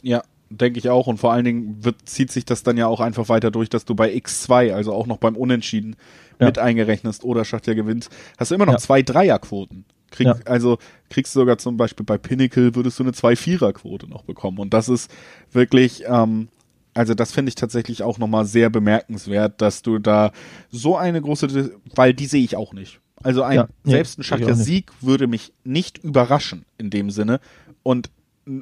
[0.01, 1.07] Ja, denke ich auch.
[1.07, 3.85] Und vor allen Dingen wird, zieht sich das dann ja auch einfach weiter durch, dass
[3.85, 5.95] du bei X2, also auch noch beim Unentschieden,
[6.39, 6.47] ja.
[6.47, 8.79] mit eingerechnest oder Schacht ja gewinnt, hast du immer noch ja.
[8.79, 9.85] zwei Dreierquoten.
[10.13, 10.35] Krieg, ja.
[10.45, 10.77] Also
[11.09, 14.59] kriegst du sogar zum Beispiel bei Pinnacle würdest du eine 2-4er-Quote noch bekommen.
[14.59, 15.11] Und das ist
[15.51, 16.47] wirklich, ähm,
[16.93, 20.31] also das finde ich tatsächlich auch nochmal sehr bemerkenswert, dass du da
[20.71, 22.99] so eine große, weil die sehe ich auch nicht.
[23.21, 27.39] Also ein ja, nee, selbst ein Schachter Sieg würde mich nicht überraschen in dem Sinne.
[27.81, 28.09] Und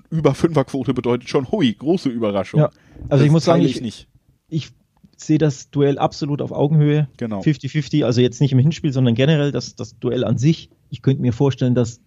[0.10, 2.62] über Fünferquote bedeutet schon, hui, große Überraschung.
[2.62, 2.70] Ja,
[3.04, 4.08] also das ich muss sagen, ich, nicht.
[4.48, 4.70] ich
[5.18, 7.08] sehe das Duell absolut auf Augenhöhe.
[7.18, 7.42] Genau.
[7.42, 10.70] 50-50, also jetzt nicht im Hinspiel, sondern generell das, das Duell an sich.
[10.92, 12.00] Ich könnte mir vorstellen, dass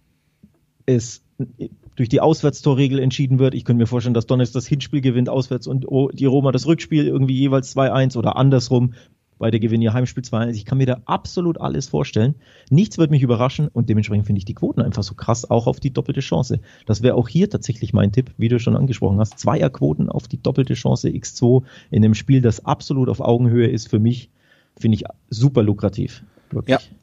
[0.85, 1.21] es
[1.95, 3.55] durch die Auswärtstorregel entschieden wird.
[3.55, 7.05] Ich könnte mir vorstellen, dass Donetsk das Hinspiel gewinnt auswärts und die Roma das Rückspiel
[7.07, 8.93] irgendwie jeweils 2-1 oder andersrum.
[9.37, 10.51] Beide gewinnen ihr Heimspiel 2-1.
[10.51, 12.35] Ich kann mir da absolut alles vorstellen.
[12.69, 15.81] Nichts wird mich überraschen und dementsprechend finde ich die Quoten einfach so krass, auch auf
[15.81, 16.61] die doppelte Chance.
[16.85, 19.37] Das wäre auch hier tatsächlich mein Tipp, wie du schon angesprochen hast.
[19.37, 23.99] Zweierquoten auf die doppelte Chance X2 in einem Spiel, das absolut auf Augenhöhe ist für
[23.99, 24.29] mich.
[24.77, 26.23] finde ich super lukrativ.
[26.51, 26.79] Wirklich.
[26.79, 26.95] Ja.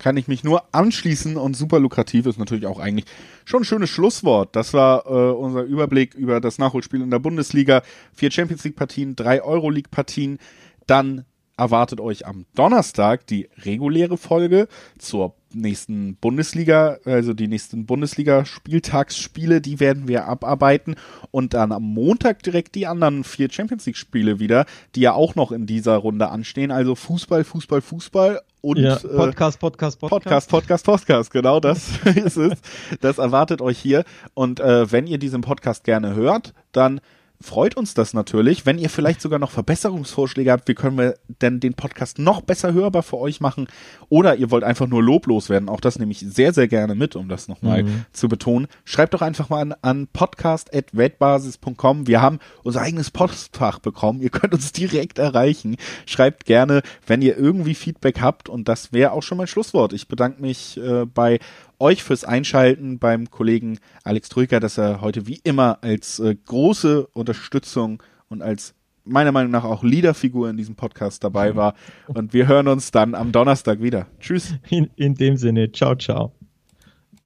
[0.00, 3.04] Kann ich mich nur anschließen und super lukrativ ist natürlich auch eigentlich
[3.44, 4.56] schon ein schönes Schlusswort.
[4.56, 7.82] Das war äh, unser Überblick über das Nachholspiel in der Bundesliga.
[8.14, 10.38] Vier Champions League Partien, drei Euroleague Partien.
[10.86, 11.26] Dann
[11.60, 14.66] erwartet euch am Donnerstag die reguläre Folge
[14.98, 20.94] zur nächsten Bundesliga, also die nächsten Bundesliga-Spieltagsspiele, die werden wir abarbeiten
[21.30, 25.52] und dann am Montag direkt die anderen vier Champions League-Spiele wieder, die ja auch noch
[25.52, 26.70] in dieser Runde anstehen.
[26.70, 31.90] Also Fußball, Fußball, Fußball und ja, Podcast, äh, Podcast, Podcast, Podcast, Podcast, Podcast, genau das
[32.14, 32.58] ist es.
[33.00, 34.04] Das erwartet euch hier.
[34.32, 37.00] Und äh, wenn ihr diesen Podcast gerne hört, dann
[37.42, 38.66] freut uns das natürlich.
[38.66, 42.72] Wenn ihr vielleicht sogar noch Verbesserungsvorschläge habt, wie können wir denn den Podcast noch besser
[42.72, 43.66] hörbar für euch machen?
[44.08, 47.16] Oder ihr wollt einfach nur loblos werden, auch das nehme ich sehr, sehr gerne mit,
[47.16, 48.04] um das nochmal mhm.
[48.12, 48.68] zu betonen.
[48.84, 52.06] Schreibt doch einfach mal an, an podcast.wettbasis.com.
[52.06, 54.20] Wir haben unser eigenes Postfach bekommen.
[54.20, 55.76] Ihr könnt uns direkt erreichen.
[56.06, 58.48] Schreibt gerne, wenn ihr irgendwie Feedback habt.
[58.48, 59.92] Und das wäre auch schon mein Schlusswort.
[59.92, 61.38] Ich bedanke mich äh, bei
[61.80, 67.06] euch fürs Einschalten beim Kollegen Alex Trüker, dass er heute wie immer als äh, große
[67.08, 68.74] Unterstützung und als
[69.04, 71.74] meiner Meinung nach auch Leaderfigur in diesem Podcast dabei war.
[72.06, 74.06] Und wir hören uns dann am Donnerstag wieder.
[74.20, 74.54] Tschüss.
[74.68, 76.32] In, in dem Sinne, ciao, ciao.